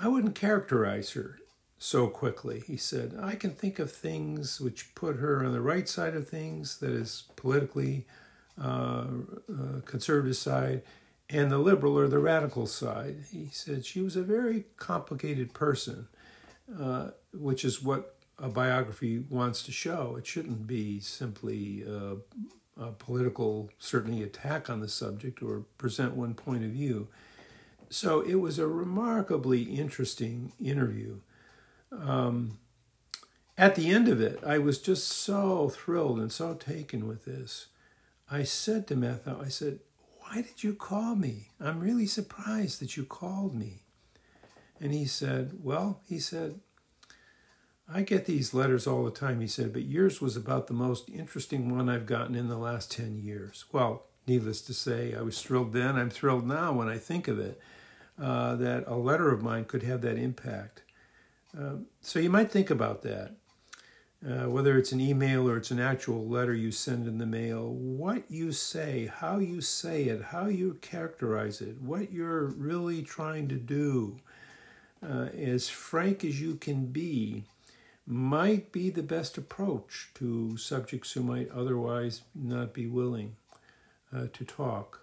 I 0.00 0.06
wouldn't 0.06 0.36
characterize 0.36 1.14
her 1.14 1.40
so 1.82 2.06
quickly. 2.06 2.62
He 2.64 2.76
said, 2.76 3.18
I 3.20 3.34
can 3.34 3.50
think 3.50 3.80
of 3.80 3.90
things 3.90 4.60
which 4.60 4.94
put 4.94 5.16
her 5.16 5.44
on 5.44 5.52
the 5.52 5.60
right 5.60 5.88
side 5.88 6.14
of 6.14 6.28
things, 6.28 6.78
that 6.78 6.92
is 6.92 7.24
politically 7.34 8.06
uh, 8.60 9.06
uh, 9.50 9.80
conservative 9.84 10.36
side, 10.36 10.82
and 11.28 11.50
the 11.50 11.58
liberal 11.58 11.98
or 11.98 12.06
the 12.06 12.20
radical 12.20 12.66
side. 12.66 13.24
He 13.32 13.48
said 13.50 13.84
she 13.84 14.00
was 14.00 14.14
a 14.14 14.22
very 14.22 14.66
complicated 14.76 15.54
person, 15.54 16.06
uh, 16.80 17.10
which 17.34 17.64
is 17.64 17.82
what 17.82 18.14
a 18.38 18.48
biography 18.48 19.24
wants 19.28 19.64
to 19.64 19.72
show. 19.72 20.14
It 20.16 20.24
shouldn't 20.24 20.68
be 20.68 21.00
simply 21.00 21.82
a, 21.82 22.16
a 22.80 22.92
political, 22.92 23.70
certainly 23.80 24.22
attack 24.22 24.70
on 24.70 24.78
the 24.78 24.88
subject 24.88 25.42
or 25.42 25.64
present 25.78 26.14
one 26.14 26.34
point 26.34 26.62
of 26.62 26.70
view. 26.70 27.08
So 27.90 28.20
it 28.20 28.36
was 28.36 28.60
a 28.60 28.68
remarkably 28.68 29.64
interesting 29.64 30.52
interview 30.60 31.18
um, 32.00 32.58
at 33.56 33.74
the 33.74 33.90
end 33.90 34.08
of 34.08 34.20
it, 34.20 34.42
I 34.44 34.58
was 34.58 34.78
just 34.78 35.08
so 35.08 35.68
thrilled 35.68 36.18
and 36.18 36.32
so 36.32 36.54
taken 36.54 37.06
with 37.06 37.24
this. 37.24 37.66
I 38.30 38.44
said 38.44 38.86
to 38.88 38.94
Matthau, 38.94 39.44
I 39.44 39.48
said, 39.48 39.80
Why 40.20 40.42
did 40.42 40.62
you 40.64 40.74
call 40.74 41.14
me? 41.14 41.50
I'm 41.60 41.80
really 41.80 42.06
surprised 42.06 42.80
that 42.80 42.96
you 42.96 43.04
called 43.04 43.54
me. 43.54 43.82
And 44.80 44.92
he 44.92 45.04
said, 45.04 45.58
Well, 45.62 46.00
he 46.08 46.18
said, 46.18 46.60
I 47.94 48.02
get 48.02 48.24
these 48.24 48.54
letters 48.54 48.86
all 48.86 49.04
the 49.04 49.10
time, 49.10 49.40
he 49.40 49.46
said, 49.46 49.72
but 49.72 49.82
yours 49.82 50.20
was 50.20 50.36
about 50.36 50.66
the 50.66 50.74
most 50.74 51.10
interesting 51.10 51.76
one 51.76 51.88
I've 51.88 52.06
gotten 52.06 52.34
in 52.34 52.48
the 52.48 52.56
last 52.56 52.90
10 52.90 53.18
years. 53.18 53.66
Well, 53.70 54.04
needless 54.26 54.62
to 54.62 54.74
say, 54.74 55.14
I 55.14 55.20
was 55.20 55.42
thrilled 55.42 55.72
then. 55.72 55.96
I'm 55.96 56.08
thrilled 56.08 56.46
now 56.46 56.72
when 56.72 56.88
I 56.88 56.96
think 56.96 57.28
of 57.28 57.38
it, 57.38 57.60
uh, 58.20 58.56
that 58.56 58.84
a 58.86 58.94
letter 58.94 59.30
of 59.30 59.42
mine 59.42 59.66
could 59.66 59.82
have 59.82 60.00
that 60.02 60.16
impact. 60.16 60.82
Uh, 61.58 61.76
so 62.00 62.18
you 62.18 62.30
might 62.30 62.50
think 62.50 62.70
about 62.70 63.02
that. 63.02 63.36
Uh, 64.24 64.48
whether 64.48 64.78
it's 64.78 64.92
an 64.92 65.00
email 65.00 65.48
or 65.48 65.56
it's 65.56 65.72
an 65.72 65.80
actual 65.80 66.24
letter 66.28 66.54
you 66.54 66.70
send 66.70 67.08
in 67.08 67.18
the 67.18 67.26
mail, 67.26 67.68
what 67.72 68.22
you 68.30 68.52
say, 68.52 69.10
how 69.12 69.38
you 69.38 69.60
say 69.60 70.04
it, 70.04 70.22
how 70.22 70.46
you 70.46 70.78
characterize 70.80 71.60
it, 71.60 71.80
what 71.80 72.12
you're 72.12 72.46
really 72.46 73.02
trying 73.02 73.48
to 73.48 73.56
do, 73.56 74.16
uh, 75.04 75.26
as 75.36 75.68
frank 75.68 76.24
as 76.24 76.40
you 76.40 76.54
can 76.54 76.86
be, 76.86 77.42
might 78.06 78.70
be 78.70 78.90
the 78.90 79.02
best 79.02 79.36
approach 79.36 80.10
to 80.14 80.56
subjects 80.56 81.12
who 81.12 81.22
might 81.22 81.50
otherwise 81.50 82.22
not 82.32 82.72
be 82.72 82.86
willing 82.86 83.34
uh, 84.14 84.26
to 84.32 84.44
talk. 84.44 85.00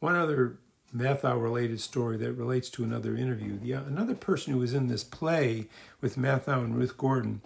One 0.00 0.16
other 0.16 0.58
Matthau 0.94 1.40
related 1.40 1.80
story 1.80 2.16
that 2.18 2.32
relates 2.32 2.68
to 2.70 2.84
another 2.84 3.16
interview. 3.16 3.58
The, 3.58 3.72
another 3.72 4.14
person 4.14 4.52
who 4.52 4.58
was 4.58 4.74
in 4.74 4.88
this 4.88 5.04
play 5.04 5.66
with 6.00 6.16
Matthau 6.16 6.64
and 6.64 6.76
Ruth 6.76 6.96
Gordon 6.96 7.42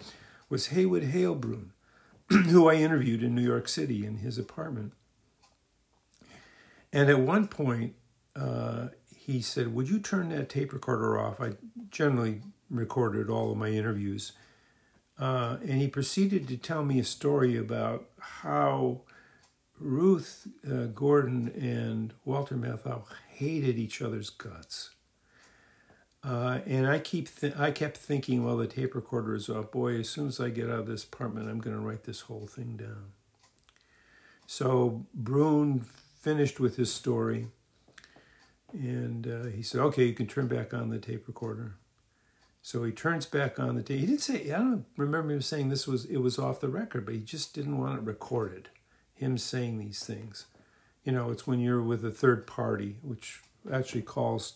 was 0.49 0.67
Heywood 0.67 1.03
Hale 1.03 1.35
Broun, 1.35 1.71
who 2.29 2.67
I 2.67 2.75
interviewed 2.75 3.23
in 3.23 3.35
New 3.35 3.43
York 3.43 3.67
City 3.67 4.05
in 4.05 4.17
his 4.17 4.37
apartment. 4.37 4.93
And 6.91 7.09
at 7.09 7.19
one 7.19 7.47
point, 7.47 7.93
uh, 8.35 8.87
he 9.15 9.41
said, 9.41 9.73
Would 9.73 9.89
you 9.89 9.99
turn 9.99 10.29
that 10.29 10.49
tape 10.49 10.73
recorder 10.73 11.19
off? 11.19 11.41
I 11.41 11.53
generally 11.89 12.41
recorded 12.69 13.29
all 13.29 13.51
of 13.51 13.57
my 13.57 13.69
interviews. 13.69 14.31
Uh, 15.17 15.57
and 15.61 15.81
he 15.81 15.87
proceeded 15.87 16.47
to 16.47 16.57
tell 16.57 16.83
me 16.83 16.99
a 16.99 17.03
story 17.03 17.57
about 17.57 18.05
how 18.19 19.01
Ruth 19.79 20.47
uh, 20.69 20.85
Gordon 20.85 21.49
and 21.49 22.13
Walter 22.23 22.55
Matthau 22.55 23.03
hated 23.29 23.77
each 23.77 24.01
other's 24.01 24.29
guts. 24.29 24.91
Uh, 26.23 26.59
and 26.65 26.87
I 26.87 26.97
keep 26.99 27.33
th- 27.33 27.55
I 27.55 27.69
kept 27.69 27.97
thinking, 27.97 28.43
while 28.43 28.57
the 28.57 28.65
tape 28.65 28.95
recorder 28.95 29.35
is 29.35 29.47
off. 29.47 29.71
Boy, 29.71 29.99
as 29.99 30.09
soon 30.09 30.27
as 30.27 30.39
I 30.39 30.49
get 30.49 30.69
out 30.69 30.79
of 30.79 30.87
this 30.87 31.03
apartment, 31.03 31.49
I'm 31.49 31.59
going 31.59 31.75
to 31.75 31.81
write 31.81 32.05
this 32.05 32.21
whole 32.21 32.47
thing 32.47 32.77
down. 32.77 33.11
So 34.47 35.05
Broun 35.13 35.85
finished 36.19 36.59
with 36.59 36.77
his 36.77 36.91
story, 36.91 37.49
and 38.73 39.27
uh, 39.27 39.43
he 39.55 39.61
said, 39.61 39.81
"Okay, 39.81 40.05
you 40.05 40.13
can 40.13 40.25
turn 40.25 40.47
back 40.47 40.73
on 40.73 40.89
the 40.89 40.97
tape 40.97 41.27
recorder." 41.27 41.75
So 42.63 42.83
he 42.83 42.91
turns 42.91 43.27
back 43.27 43.59
on 43.59 43.75
the 43.75 43.83
tape. 43.83 43.99
He 43.99 44.07
didn't 44.07 44.21
say. 44.21 44.51
I 44.51 44.57
don't 44.57 44.85
remember 44.97 45.31
him 45.31 45.41
saying 45.41 45.69
this 45.69 45.85
was 45.85 46.05
it 46.05 46.17
was 46.17 46.39
off 46.39 46.59
the 46.59 46.69
record, 46.69 47.05
but 47.05 47.13
he 47.13 47.19
just 47.19 47.53
didn't 47.53 47.77
want 47.77 47.99
it 47.99 48.03
recorded. 48.03 48.69
Him 49.15 49.37
saying 49.37 49.79
these 49.79 50.03
things, 50.05 50.45
you 51.03 51.11
know, 51.11 51.31
it's 51.31 51.47
when 51.47 51.59
you're 51.59 51.81
with 51.81 52.05
a 52.05 52.11
third 52.11 52.45
party, 52.45 52.97
which 53.01 53.41
actually 53.71 54.01
calls 54.01 54.55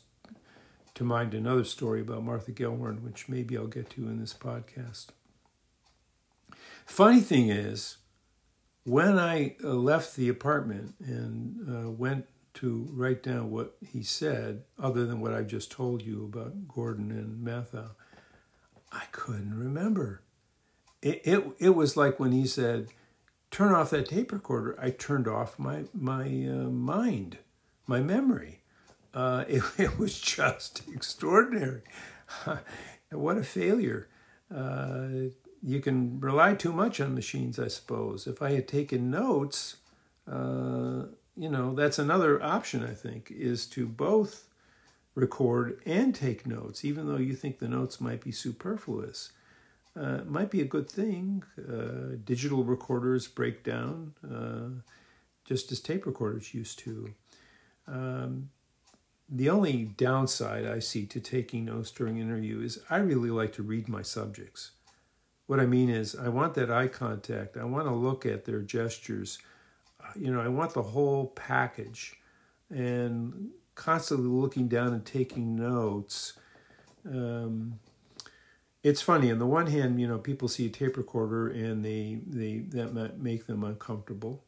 to 0.95 1.03
mind 1.03 1.33
another 1.33 1.63
story 1.63 2.01
about 2.01 2.23
Martha 2.23 2.51
Gellhorn, 2.51 3.01
which 3.01 3.29
maybe 3.29 3.57
I'll 3.57 3.67
get 3.67 3.89
to 3.91 4.01
in 4.01 4.19
this 4.19 4.33
podcast. 4.33 5.07
Funny 6.85 7.21
thing 7.21 7.49
is, 7.49 7.97
when 8.83 9.17
I 9.17 9.55
uh, 9.63 9.69
left 9.69 10.15
the 10.15 10.27
apartment 10.27 10.95
and 10.99 11.85
uh, 11.85 11.89
went 11.91 12.25
to 12.55 12.89
write 12.91 13.23
down 13.23 13.51
what 13.51 13.77
he 13.79 14.03
said, 14.03 14.63
other 14.77 15.05
than 15.05 15.21
what 15.21 15.33
I've 15.33 15.47
just 15.47 15.71
told 15.71 16.01
you 16.01 16.25
about 16.25 16.67
Gordon 16.67 17.11
and 17.11 17.45
Matthau, 17.45 17.91
I 18.91 19.03
couldn't 19.11 19.57
remember. 19.57 20.21
It, 21.01 21.21
it, 21.23 21.43
it 21.59 21.69
was 21.75 21.95
like 21.95 22.19
when 22.19 22.31
he 22.31 22.45
said, 22.45 22.89
turn 23.51 23.73
off 23.73 23.89
that 23.91 24.09
tape 24.09 24.31
recorder, 24.31 24.77
I 24.81 24.91
turned 24.91 25.27
off 25.27 25.59
my, 25.59 25.85
my 25.93 26.23
uh, 26.23 26.69
mind, 26.69 27.37
my 27.87 27.99
memory 27.99 28.59
uh, 29.13 29.45
it, 29.47 29.63
it, 29.77 29.99
was 29.99 30.19
just 30.19 30.81
extraordinary. 30.93 31.81
what 33.11 33.37
a 33.37 33.43
failure. 33.43 34.07
Uh, 34.53 35.29
you 35.61 35.79
can 35.81 36.19
rely 36.19 36.53
too 36.53 36.71
much 36.71 37.01
on 37.01 37.15
machines, 37.15 37.59
I 37.59 37.67
suppose. 37.67 38.27
If 38.27 38.41
I 38.41 38.51
had 38.51 38.67
taken 38.67 39.11
notes, 39.11 39.77
uh, 40.31 41.05
you 41.35 41.49
know, 41.49 41.73
that's 41.73 41.99
another 41.99 42.41
option, 42.41 42.83
I 42.83 42.93
think, 42.93 43.31
is 43.31 43.65
to 43.67 43.85
both 43.85 44.47
record 45.15 45.81
and 45.85 46.15
take 46.15 46.47
notes, 46.47 46.85
even 46.85 47.07
though 47.07 47.17
you 47.17 47.33
think 47.33 47.59
the 47.59 47.67
notes 47.67 47.99
might 47.99 48.23
be 48.23 48.31
superfluous. 48.31 49.31
Uh, 49.95 50.19
might 50.25 50.51
be 50.51 50.61
a 50.61 50.65
good 50.65 50.89
thing. 50.89 51.43
Uh, 51.57 52.15
digital 52.23 52.63
recorders 52.63 53.27
break 53.27 53.63
down 53.63 54.13
uh, 54.23 54.81
just 55.45 55.71
as 55.71 55.79
tape 55.79 56.05
recorders 56.05 56.53
used 56.53 56.79
to. 56.79 57.13
Um, 57.87 58.49
the 59.27 59.49
only 59.49 59.85
downside 59.97 60.65
I 60.65 60.79
see 60.79 61.05
to 61.07 61.19
taking 61.19 61.65
notes 61.65 61.91
during 61.91 62.17
interview 62.17 62.61
is 62.61 62.79
I 62.89 62.97
really 62.97 63.29
like 63.29 63.53
to 63.53 63.63
read 63.63 63.87
my 63.87 64.01
subjects. 64.01 64.71
What 65.47 65.59
I 65.59 65.65
mean 65.65 65.89
is, 65.89 66.15
I 66.15 66.29
want 66.29 66.53
that 66.55 66.69
eye 66.69 66.87
contact. 66.87 67.57
I 67.57 67.63
want 67.63 67.87
to 67.87 67.93
look 67.93 68.25
at 68.25 68.45
their 68.45 68.61
gestures. 68.61 69.39
Uh, 69.99 70.11
you 70.15 70.31
know, 70.31 70.39
I 70.39 70.47
want 70.47 70.73
the 70.75 70.83
whole 70.83 71.27
package. 71.27 72.15
And 72.69 73.49
constantly 73.73 74.27
looking 74.27 74.67
down 74.67 74.93
and 74.93 75.05
taking 75.05 75.55
notes. 75.55 76.33
Um, 77.05 77.79
it's 78.83 79.01
funny. 79.01 79.31
On 79.31 79.39
the 79.39 79.45
one 79.45 79.67
hand, 79.67 79.99
you 79.99 80.07
know, 80.07 80.17
people 80.17 80.47
see 80.47 80.65
a 80.65 80.69
tape 80.69 80.97
recorder 80.97 81.49
and 81.49 81.83
they 81.83 82.19
they 82.25 82.59
that 82.69 82.93
might 82.93 83.19
make 83.19 83.45
them 83.45 83.63
uncomfortable. 83.63 84.43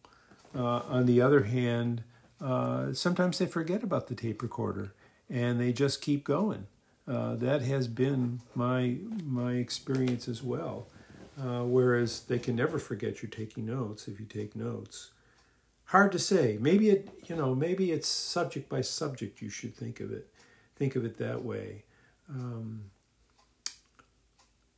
Uh, 0.56 0.82
on 0.90 1.06
the 1.06 1.22
other 1.22 1.44
hand, 1.44 2.04
uh, 2.40 2.94
sometimes 2.94 3.40
they 3.40 3.46
forget 3.46 3.84
about 3.84 4.08
the 4.08 4.16
tape 4.16 4.42
recorder 4.42 4.94
and 5.30 5.60
they 5.60 5.74
just 5.74 6.02
keep 6.02 6.24
going. 6.24 6.68
Uh, 7.08 7.36
that 7.36 7.62
has 7.62 7.88
been 7.88 8.42
my 8.56 8.98
my 9.26 9.54
experience 9.54 10.28
as 10.28 10.42
well. 10.42 10.88
Uh, 11.42 11.64
whereas 11.64 12.22
they 12.24 12.38
can 12.38 12.56
never 12.56 12.78
forget 12.78 13.22
you're 13.24 13.30
taking 13.30 13.66
notes 13.66 14.08
if 14.08 14.20
you 14.20 14.26
take 14.26 14.56
notes. 14.56 15.12
Hard 15.86 16.12
to 16.12 16.20
say. 16.20 16.58
Maybe 16.62 16.90
it 16.90 17.10
you 17.26 17.36
know 17.36 17.54
maybe 17.54 17.92
it's 17.92 18.08
subject 18.08 18.70
by 18.70 18.82
subject. 18.82 19.42
You 19.42 19.50
should 19.50 19.76
think 19.76 20.00
of 20.00 20.12
it. 20.14 20.28
Think 20.78 20.96
of 20.96 21.04
it 21.04 21.18
that 21.18 21.44
way. 21.44 21.84
Um, 22.30 22.92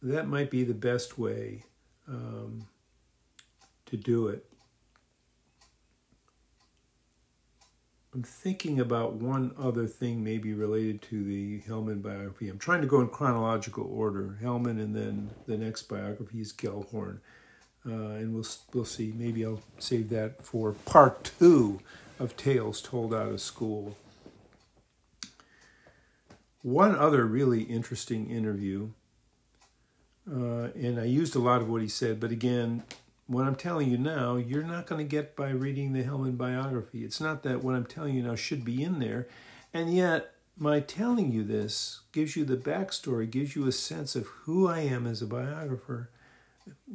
that 0.04 0.28
might 0.28 0.52
be 0.52 0.64
the 0.64 0.74
best 0.74 1.18
way 1.18 1.64
um, 2.08 2.68
to 3.86 3.98
do 3.98 4.28
it. 4.28 4.46
I'm 8.14 8.22
thinking 8.22 8.80
about 8.80 9.14
one 9.14 9.56
other 9.58 9.88
thing, 9.88 10.24
maybe 10.24 10.54
related 10.54 11.02
to 11.04 11.24
the 11.24 11.62
Hellman 11.62 12.04
biography. 12.04 12.48
I'm 12.48 12.60
trying 12.60 12.82
to 12.82 12.88
go 12.88 13.02
in 13.02 13.08
chronological 13.08 13.90
order. 13.92 14.38
Hellman, 14.44 14.80
and 14.80 14.96
then 14.96 15.32
the 15.48 15.58
next 15.58 15.84
biography 15.84 16.42
is 16.42 16.54
Gellhorn, 16.54 17.20
uh, 17.88 17.90
and 17.90 18.36
we'll 18.36 18.46
we'll 18.72 18.86
see. 18.86 19.14
Maybe 19.18 19.44
I'll 19.44 19.64
save 19.80 20.10
that 20.10 20.46
for 20.46 20.74
part 20.74 21.32
two 21.40 21.80
of 22.20 22.38
Tales 22.38 22.82
Told 22.82 23.16
Out 23.16 23.32
of 23.32 23.42
School. 23.42 23.98
One 26.62 26.96
other 26.96 27.26
really 27.26 27.64
interesting 27.64 28.30
interview, 28.30 28.92
uh, 30.30 30.70
and 30.76 31.00
I 31.00 31.06
used 31.06 31.36
a 31.36 31.40
lot 31.40 31.62
of 31.62 31.70
what 31.70 31.82
he 31.82 31.88
said, 31.88 32.20
but 32.20 32.32
again, 32.32 32.84
what 33.28 33.46
I'm 33.46 33.56
telling 33.56 33.90
you 33.90 33.98
now, 33.98 34.36
you're 34.36 34.64
not 34.64 34.86
going 34.86 35.00
to 35.00 35.10
get 35.10 35.36
by 35.36 35.50
reading 35.50 35.94
the 35.94 36.04
Hellman 36.04 36.38
biography. 36.38 37.04
It's 37.04 37.22
not 37.22 37.44
that 37.44 37.64
what 37.64 37.76
I'm 37.76 37.86
telling 37.86 38.16
you 38.16 38.24
now 38.24 38.36
should 38.36 38.66
be 38.66 38.84
in 38.84 39.00
there. 39.00 39.28
And 39.74 39.94
yet, 39.94 40.34
my 40.58 40.80
telling 40.82 41.32
you 41.32 41.44
this 41.44 42.02
gives 42.12 42.36
you 42.36 42.46
the 42.46 42.58
backstory, 42.58 43.30
gives 43.30 43.56
you 43.56 43.68
a 43.68 43.72
sense 43.72 44.16
of 44.16 44.28
who 44.28 44.68
I 44.68 44.80
am 44.80 45.08
as 45.08 45.22
a 45.22 45.26
biographer. 45.26 46.10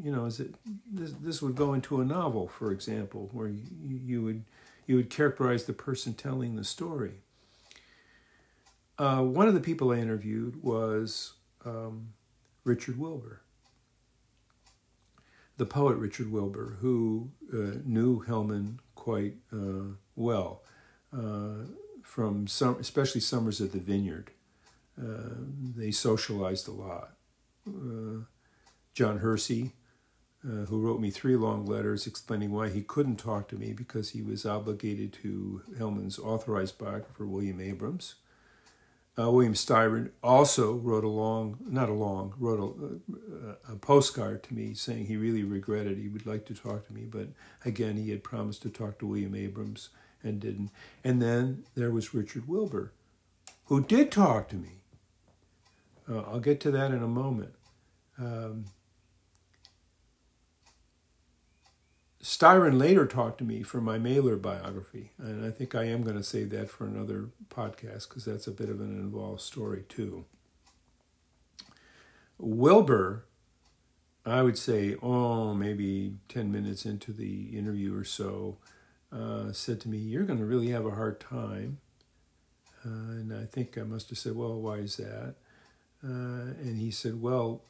You 0.00 0.12
know, 0.12 0.26
is 0.26 0.40
it 0.40 0.54
this, 0.90 1.12
this 1.12 1.42
would 1.42 1.56
go 1.56 1.74
into 1.74 2.00
a 2.00 2.04
novel, 2.04 2.48
for 2.48 2.72
example, 2.72 3.28
where 3.32 3.48
you, 3.48 3.64
you 3.82 4.22
would 4.22 4.44
you 4.86 4.96
would 4.96 5.10
characterize 5.10 5.64
the 5.64 5.72
person 5.74 6.14
telling 6.14 6.56
the 6.56 6.64
story. 6.64 7.20
Uh, 8.98 9.22
one 9.22 9.48
of 9.48 9.54
the 9.54 9.60
people 9.60 9.92
I 9.92 9.98
interviewed 9.98 10.62
was 10.62 11.34
um, 11.64 12.14
Richard 12.68 12.98
Wilbur 12.98 13.42
the 15.58 15.66
poet 15.66 15.96
Richard 15.96 16.32
Wilbur, 16.32 16.78
who 16.80 17.32
uh, 17.52 17.80
knew 17.84 18.24
Hellman 18.24 18.78
quite 18.94 19.34
uh, 19.52 19.96
well 20.16 20.62
uh, 21.12 21.64
from 22.02 22.46
some, 22.46 22.78
especially 22.78 23.20
summers 23.20 23.60
at 23.60 23.72
the 23.72 23.80
Vineyard. 23.80 24.30
Uh, 25.00 25.34
they 25.76 25.90
socialized 25.90 26.68
a 26.68 26.72
lot. 26.72 27.16
Uh, 27.68 28.24
John 28.94 29.18
Hersey, 29.18 29.72
uh, 30.44 30.66
who 30.66 30.80
wrote 30.80 31.00
me 31.00 31.10
three 31.10 31.36
long 31.36 31.66
letters 31.66 32.06
explaining 32.06 32.52
why 32.52 32.68
he 32.68 32.82
couldn't 32.82 33.16
talk 33.16 33.48
to 33.48 33.56
me 33.56 33.72
because 33.72 34.10
he 34.10 34.22
was 34.22 34.46
obligated 34.46 35.12
to 35.24 35.62
Hellman's 35.76 36.18
authorized 36.18 36.78
biographer 36.78 37.26
William 37.26 37.60
Abrahams. 37.60 38.14
Uh, 39.18 39.30
William 39.30 39.54
Styron 39.54 40.10
also 40.22 40.74
wrote 40.74 41.02
a 41.02 41.08
long, 41.08 41.58
not 41.66 41.88
a 41.88 41.94
long, 41.94 42.34
wrote 42.38 43.00
a, 43.66 43.72
a, 43.72 43.76
postcard 43.76 44.44
to 44.44 44.54
me 44.54 44.74
saying 44.74 45.06
he 45.06 45.16
really 45.16 45.42
regretted 45.42 45.98
he 45.98 46.08
would 46.08 46.24
like 46.24 46.46
to 46.46 46.54
talk 46.54 46.86
to 46.86 46.92
me, 46.92 47.02
but 47.02 47.26
again 47.64 47.96
he 47.96 48.10
had 48.10 48.22
promised 48.22 48.62
to 48.62 48.70
talk 48.70 48.98
to 48.98 49.06
William 49.06 49.34
Abrahams 49.34 49.88
and 50.22 50.40
didn't. 50.40 50.70
And 51.02 51.20
then 51.20 51.64
there 51.74 51.90
was 51.90 52.14
Richard 52.14 52.46
Wilbur, 52.46 52.92
who 53.64 53.82
did 53.82 54.12
talk 54.12 54.48
to 54.50 54.56
me. 54.56 54.82
Uh, 56.08 56.20
I'll 56.20 56.40
get 56.40 56.60
to 56.60 56.70
that 56.70 56.92
in 56.92 57.02
a 57.02 57.08
moment. 57.08 57.54
Um, 58.18 58.66
Styron 62.28 62.78
later 62.78 63.06
talked 63.06 63.38
to 63.38 63.44
me 63.44 63.62
for 63.62 63.80
my 63.80 63.96
Mailer 63.96 64.36
biography, 64.36 65.12
and 65.16 65.46
I 65.46 65.50
think 65.50 65.74
I 65.74 65.84
am 65.84 66.02
going 66.02 66.18
to 66.18 66.22
save 66.22 66.50
that 66.50 66.68
for 66.68 66.84
another 66.84 67.30
podcast 67.48 68.06
because 68.06 68.26
that's 68.26 68.46
a 68.46 68.50
bit 68.50 68.68
of 68.68 68.82
an 68.82 68.90
involved 68.98 69.40
story 69.40 69.86
too. 69.88 70.26
Wilbur, 72.36 73.24
I 74.26 74.42
would 74.42 74.58
say, 74.58 74.94
oh, 75.02 75.54
maybe 75.54 76.16
10 76.28 76.52
minutes 76.52 76.84
into 76.84 77.14
the 77.14 77.56
interview 77.56 77.96
or 77.98 78.04
so, 78.04 78.58
uh, 79.10 79.50
said 79.52 79.80
to 79.80 79.88
me, 79.88 79.96
You're 79.96 80.24
going 80.24 80.38
to 80.38 80.44
really 80.44 80.68
have 80.68 80.84
a 80.84 80.90
hard 80.90 81.20
time. 81.20 81.78
Uh, 82.84 82.90
and 82.90 83.32
I 83.32 83.46
think 83.46 83.78
I 83.78 83.84
must 83.84 84.10
have 84.10 84.18
said, 84.18 84.36
Well, 84.36 84.60
why 84.60 84.74
is 84.74 84.98
that? 84.98 85.36
Uh, 86.04 86.52
and 86.60 86.76
he 86.76 86.90
said, 86.90 87.22
Well, 87.22 87.62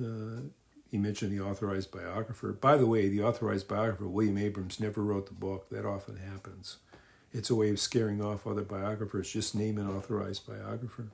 uh, 0.00 0.42
he 0.90 0.98
mentioned 0.98 1.32
the 1.32 1.44
authorized 1.44 1.90
biographer. 1.90 2.52
By 2.52 2.76
the 2.76 2.86
way, 2.86 3.08
the 3.08 3.22
authorized 3.22 3.68
biographer, 3.68 4.08
William 4.08 4.38
Abrahams, 4.38 4.80
never 4.80 5.02
wrote 5.02 5.26
the 5.26 5.34
book. 5.34 5.68
That 5.70 5.84
often 5.84 6.16
happens. 6.16 6.78
It's 7.30 7.50
a 7.50 7.54
way 7.54 7.70
of 7.70 7.78
scaring 7.78 8.22
off 8.22 8.46
other 8.46 8.62
biographers. 8.62 9.30
Just 9.30 9.54
name 9.54 9.76
an 9.76 9.88
authorized 9.88 10.46
biographer. 10.46 11.08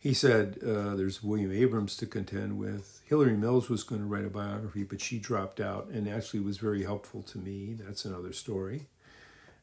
He 0.00 0.14
said 0.14 0.58
uh, 0.66 0.96
there's 0.96 1.22
William 1.22 1.52
Abrahams 1.52 1.96
to 1.98 2.06
contend 2.06 2.58
with. 2.58 3.02
Hillary 3.04 3.36
Mills 3.36 3.68
was 3.68 3.84
going 3.84 4.00
to 4.00 4.06
write 4.06 4.24
a 4.24 4.30
biography, 4.30 4.82
but 4.82 5.00
she 5.00 5.18
dropped 5.18 5.60
out 5.60 5.88
and 5.88 6.08
actually 6.08 6.40
was 6.40 6.56
very 6.56 6.82
helpful 6.84 7.22
to 7.24 7.38
me. 7.38 7.76
That's 7.78 8.04
another 8.04 8.32
story. 8.32 8.86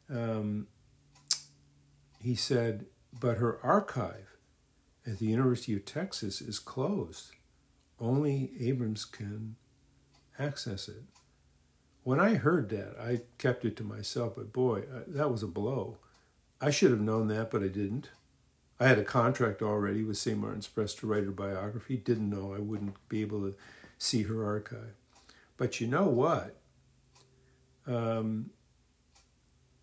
Um, 0.09 0.67
he 2.21 2.35
said, 2.35 2.85
but 3.19 3.37
her 3.37 3.59
archive 3.63 4.37
at 5.05 5.19
the 5.19 5.25
University 5.25 5.73
of 5.75 5.85
Texas 5.85 6.39
is 6.39 6.59
closed. 6.59 7.31
Only 7.99 8.51
Abrahams 8.59 9.05
can 9.05 9.55
access 10.37 10.87
it. 10.87 11.03
When 12.03 12.19
I 12.19 12.35
heard 12.35 12.69
that, 12.69 12.95
I 12.99 13.21
kept 13.37 13.65
it 13.65 13.75
to 13.77 13.83
myself, 13.83 14.35
but 14.35 14.53
boy, 14.53 14.83
that 15.07 15.31
was 15.31 15.43
a 15.43 15.47
blow. 15.47 15.97
I 16.61 16.71
should 16.71 16.91
have 16.91 17.01
known 17.01 17.27
that, 17.27 17.51
but 17.51 17.63
I 17.63 17.67
didn't. 17.67 18.09
I 18.79 18.87
had 18.87 18.99
a 18.99 19.03
contract 19.03 19.61
already 19.61 20.03
with 20.03 20.17
St. 20.17 20.37
Martin's 20.37 20.67
Press 20.67 20.93
to 20.95 21.07
write 21.07 21.23
her 21.23 21.31
biography. 21.31 21.97
Didn't 21.97 22.29
know 22.29 22.53
I 22.53 22.59
wouldn't 22.59 22.95
be 23.09 23.21
able 23.21 23.41
to 23.41 23.55
see 23.97 24.23
her 24.23 24.45
archive. 24.45 24.93
But 25.57 25.81
you 25.81 25.87
know 25.87 26.05
what? 26.05 26.55
Um, 27.87 28.51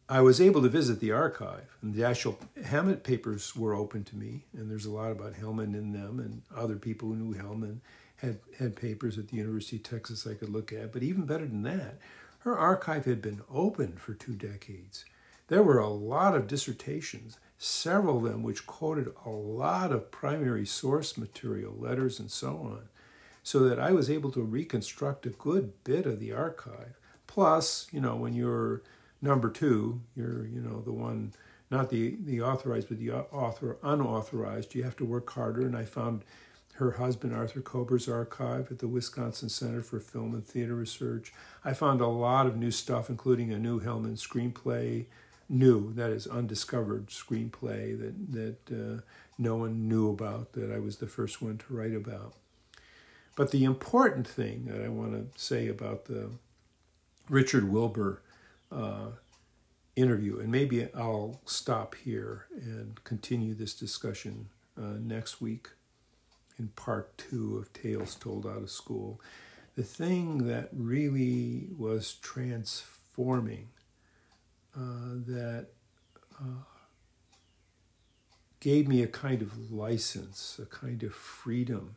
I 0.08 0.20
was 0.20 0.40
able 0.40 0.62
to 0.62 0.68
visit 0.68 1.00
the 1.00 1.12
archive, 1.12 1.76
and 1.82 1.94
the 1.94 2.04
actual 2.04 2.38
Hammett 2.62 3.02
papers 3.02 3.56
were 3.56 3.74
open 3.74 4.04
to 4.04 4.16
me, 4.16 4.44
and 4.52 4.70
there's 4.70 4.84
a 4.84 4.92
lot 4.92 5.10
about 5.10 5.34
Hellman 5.34 5.74
in 5.74 5.92
them, 5.92 6.20
and 6.20 6.42
other 6.54 6.76
people 6.76 7.08
who 7.08 7.16
knew 7.16 7.34
Hellman 7.34 7.80
had, 8.24 8.38
had 8.58 8.76
papers 8.76 9.18
at 9.18 9.28
the 9.28 9.36
University 9.36 9.76
of 9.76 9.82
Texas 9.82 10.26
I 10.26 10.34
could 10.34 10.48
look 10.48 10.72
at. 10.72 10.92
But 10.92 11.02
even 11.02 11.26
better 11.26 11.46
than 11.46 11.62
that, 11.62 11.98
her 12.40 12.58
archive 12.58 13.04
had 13.04 13.22
been 13.22 13.42
open 13.52 13.96
for 13.96 14.14
two 14.14 14.34
decades. 14.34 15.04
There 15.48 15.62
were 15.62 15.78
a 15.78 15.88
lot 15.88 16.34
of 16.34 16.46
dissertations, 16.46 17.38
several 17.58 18.18
of 18.18 18.24
them 18.24 18.42
which 18.42 18.66
quoted 18.66 19.12
a 19.24 19.30
lot 19.30 19.92
of 19.92 20.10
primary 20.10 20.66
source 20.66 21.16
material, 21.16 21.74
letters, 21.76 22.18
and 22.18 22.30
so 22.30 22.48
on, 22.50 22.88
so 23.42 23.60
that 23.68 23.78
I 23.78 23.92
was 23.92 24.10
able 24.10 24.30
to 24.32 24.42
reconstruct 24.42 25.26
a 25.26 25.30
good 25.30 25.84
bit 25.84 26.06
of 26.06 26.18
the 26.18 26.32
archive. 26.32 26.98
Plus, 27.26 27.86
you 27.92 28.00
know, 28.00 28.16
when 28.16 28.34
you're 28.34 28.82
number 29.20 29.50
two, 29.50 30.00
you're, 30.14 30.46
you 30.46 30.60
know, 30.60 30.80
the 30.80 30.92
one, 30.92 31.32
not 31.70 31.90
the, 31.90 32.16
the 32.24 32.40
authorized, 32.40 32.88
but 32.88 32.98
the 32.98 33.10
author 33.10 33.78
unauthorized, 33.82 34.74
you 34.74 34.82
have 34.82 34.96
to 34.96 35.04
work 35.04 35.30
harder. 35.30 35.62
And 35.62 35.76
I 35.76 35.84
found 35.84 36.24
her 36.74 36.92
husband, 36.92 37.34
Arthur 37.34 37.60
Kober's 37.60 38.08
archive 38.08 38.70
at 38.70 38.80
the 38.80 38.88
Wisconsin 38.88 39.48
Center 39.48 39.80
for 39.80 40.00
Film 40.00 40.34
and 40.34 40.44
Theater 40.44 40.74
Research. 40.74 41.32
I 41.64 41.72
found 41.72 42.00
a 42.00 42.08
lot 42.08 42.46
of 42.46 42.56
new 42.56 42.72
stuff, 42.72 43.08
including 43.08 43.52
a 43.52 43.58
new 43.58 43.80
Hellman 43.80 44.18
screenplay, 44.18 45.06
new, 45.48 45.92
that 45.92 46.10
is, 46.10 46.26
undiscovered 46.26 47.08
screenplay 47.08 47.96
that, 47.98 48.32
that 48.32 48.72
uh, 48.72 49.00
no 49.38 49.54
one 49.54 49.88
knew 49.88 50.10
about, 50.10 50.52
that 50.54 50.72
I 50.72 50.80
was 50.80 50.96
the 50.96 51.06
first 51.06 51.40
one 51.40 51.58
to 51.58 51.74
write 51.74 51.94
about. 51.94 52.34
But 53.36 53.52
the 53.52 53.64
important 53.64 54.26
thing 54.26 54.64
that 54.66 54.84
I 54.84 54.88
want 54.88 55.12
to 55.12 55.40
say 55.40 55.68
about 55.68 56.06
the 56.06 56.30
Richard 57.28 57.70
Wilbur 57.70 58.20
uh, 58.72 59.10
interview, 59.94 60.40
and 60.40 60.50
maybe 60.50 60.88
I'll 60.92 61.40
stop 61.44 61.94
here 61.94 62.46
and 62.56 63.02
continue 63.04 63.54
this 63.54 63.74
discussion 63.74 64.48
uh, 64.76 64.98
next 64.98 65.40
week 65.40 65.68
in 66.58 66.68
part 66.68 67.16
two 67.18 67.56
of 67.58 67.72
Tales 67.72 68.14
Told 68.14 68.46
Out 68.46 68.62
of 68.62 68.70
School. 68.70 69.20
The 69.76 69.82
thing 69.82 70.46
that 70.46 70.68
really 70.72 71.68
was 71.76 72.14
transforming 72.22 73.68
uh, 74.76 75.18
that 75.26 75.66
uh, 76.40 76.64
gave 78.60 78.88
me 78.88 79.02
a 79.02 79.06
kind 79.08 79.42
of 79.42 79.70
license, 79.70 80.60
a 80.62 80.66
kind 80.66 81.02
of 81.02 81.14
freedom 81.14 81.96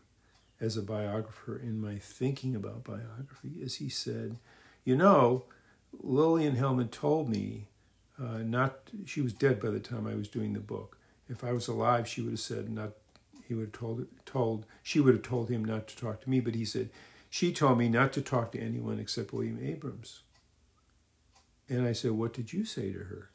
as 0.59 0.75
a 0.75 0.81
biographer 0.81 1.57
in 1.57 1.79
my 1.79 1.97
thinking 1.97 2.55
about 2.55 2.83
biography 2.83 3.53
is 3.59 3.75
he 3.75 3.89
said, 3.89 4.37
You 4.83 4.95
know, 4.95 5.45
Lillian 5.93 6.55
Hellman 6.55 6.91
told 6.91 7.29
me 7.29 7.67
uh, 8.19 8.39
not, 8.39 8.89
she 9.05 9.21
was 9.21 9.33
dead 9.33 9.61
by 9.61 9.69
the 9.69 9.79
time 9.79 10.07
I 10.07 10.15
was 10.15 10.27
doing 10.27 10.53
the 10.53 10.59
book. 10.59 10.97
If 11.29 11.43
I 11.43 11.51
was 11.51 11.67
alive, 11.67 12.07
she 12.07 12.21
would 12.21 12.31
have 12.31 12.39
said, 12.39 12.69
not, 12.69 12.91
he 13.47 13.53
would 13.53 13.67
have 13.67 13.79
told, 13.79 14.05
told, 14.25 14.65
she 14.83 14.99
would 14.99 15.13
have 15.13 15.23
told 15.23 15.49
him 15.49 15.63
not 15.63 15.87
to 15.87 15.97
talk 15.97 16.21
to 16.21 16.29
me, 16.29 16.39
but 16.39 16.55
he 16.55 16.65
said, 16.65 16.89
she 17.29 17.51
told 17.51 17.77
me 17.77 17.89
not 17.89 18.13
to 18.13 18.21
talk 18.21 18.51
to 18.51 18.59
anyone 18.59 18.99
except 18.99 19.33
William 19.33 19.59
Abrahams. 19.61 20.21
And 21.69 21.85
I 21.85 21.91
said, 21.91 22.11
What 22.11 22.33
did 22.33 22.53
you 22.53 22.65
say 22.65 22.91
to 22.93 22.99
her? 22.99 23.29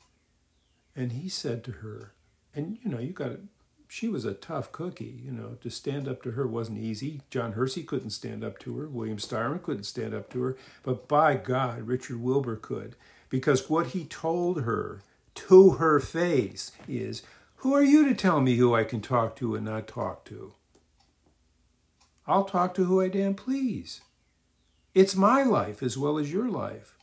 And 0.96 1.12
he 1.12 1.28
said 1.28 1.64
to 1.64 1.72
her, 1.72 2.12
and 2.54 2.78
you 2.82 2.90
know, 2.90 2.98
you 2.98 3.12
got 3.12 3.28
to, 3.28 3.40
she 3.88 4.08
was 4.08 4.24
a 4.24 4.34
tough 4.34 4.72
cookie, 4.72 5.20
you 5.22 5.30
know, 5.30 5.56
to 5.60 5.70
stand 5.70 6.08
up 6.08 6.22
to 6.22 6.32
her 6.32 6.46
wasn't 6.46 6.78
easy. 6.78 7.20
John 7.30 7.52
Hersey 7.52 7.82
couldn't 7.82 8.10
stand 8.10 8.42
up 8.42 8.58
to 8.60 8.76
her. 8.78 8.88
William 8.88 9.18
Styron 9.18 9.62
couldn't 9.62 9.84
stand 9.84 10.14
up 10.14 10.30
to 10.30 10.42
her. 10.42 10.56
But 10.82 11.08
by 11.08 11.34
God, 11.34 11.82
Richard 11.82 12.22
Wilbur 12.22 12.56
could. 12.56 12.96
Because 13.28 13.68
what 13.68 13.88
he 13.88 14.04
told 14.04 14.62
her 14.62 15.02
to 15.34 15.70
her 15.72 16.00
face 16.00 16.72
is, 16.88 17.22
Who 17.62 17.74
are 17.74 17.82
you 17.82 18.08
to 18.08 18.14
tell 18.16 18.40
me 18.40 18.56
who 18.56 18.74
I 18.74 18.82
can 18.82 19.00
talk 19.00 19.36
to 19.36 19.54
and 19.54 19.64
not 19.64 19.86
talk 19.86 20.24
to? 20.24 20.54
I'll 22.26 22.42
talk 22.42 22.74
to 22.74 22.86
who 22.86 23.00
I 23.00 23.06
damn 23.06 23.34
please. 23.34 24.00
It's 24.96 25.14
my 25.14 25.44
life 25.44 25.80
as 25.80 25.96
well 25.96 26.18
as 26.18 26.32
your 26.32 26.48
life. 26.48 26.96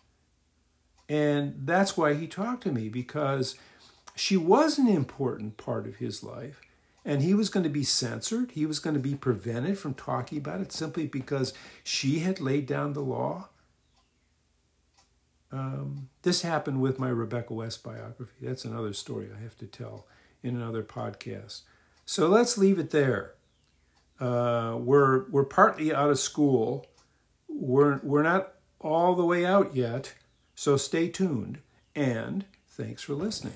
And 1.08 1.62
that's 1.64 1.96
why 1.96 2.14
he 2.14 2.28
talked 2.28 2.64
to 2.64 2.74
me 2.74 2.90
because 2.90 3.56
she 4.18 4.36
was 4.36 4.78
an 4.78 4.90
important 4.90 5.56
part 5.56 5.88
of 5.88 5.96
his 5.96 6.24
life. 6.24 6.60
And 7.06 7.22
he 7.22 7.34
was 7.34 7.48
going 7.48 7.64
to 7.64 7.70
be 7.70 7.86
censored. 7.86 8.52
He 8.52 8.66
was 8.66 8.80
going 8.80 8.96
to 8.96 9.00
be 9.00 9.16
prevented 9.16 9.80
from 9.80 9.94
talking 9.94 10.40
about 10.40 10.60
it 10.60 10.74
simply 10.74 11.08
because 11.08 11.54
she 11.86 12.20
had 12.20 12.42
laid 12.42 12.66
down 12.66 12.92
the 12.92 13.00
law. 13.00 13.48
Um, 15.54 16.10
this 16.24 16.42
happened 16.42 16.82
with 16.82 17.00
my 17.00 17.08
Rebecca 17.08 17.54
West 17.54 17.82
biography. 17.82 18.46
That's 18.46 18.66
another 18.66 18.92
story 18.92 19.30
I 19.34 19.42
have 19.42 19.58
to 19.60 19.66
tell 19.66 20.06
in 20.44 20.56
another 20.56 20.84
podcast. 20.84 21.62
So 22.06 22.28
let's 22.28 22.58
leave 22.58 22.80
it 22.80 22.92
there. 22.92 23.36
Uh, 24.20 24.78
we're 24.80 25.30
we're 25.30 25.46
partly 25.46 25.94
out 25.94 26.10
of 26.10 26.20
school. 26.20 26.88
We're 27.48 28.00
we're 28.04 28.24
not 28.24 28.54
all 28.80 29.16
the 29.16 29.26
way 29.26 29.46
out 29.46 29.76
yet. 29.76 30.14
So 30.56 30.76
stay 30.76 31.08
tuned 31.08 31.60
and 31.96 32.46
thanks 32.68 33.04
for 33.04 33.14
listening. 33.14 33.54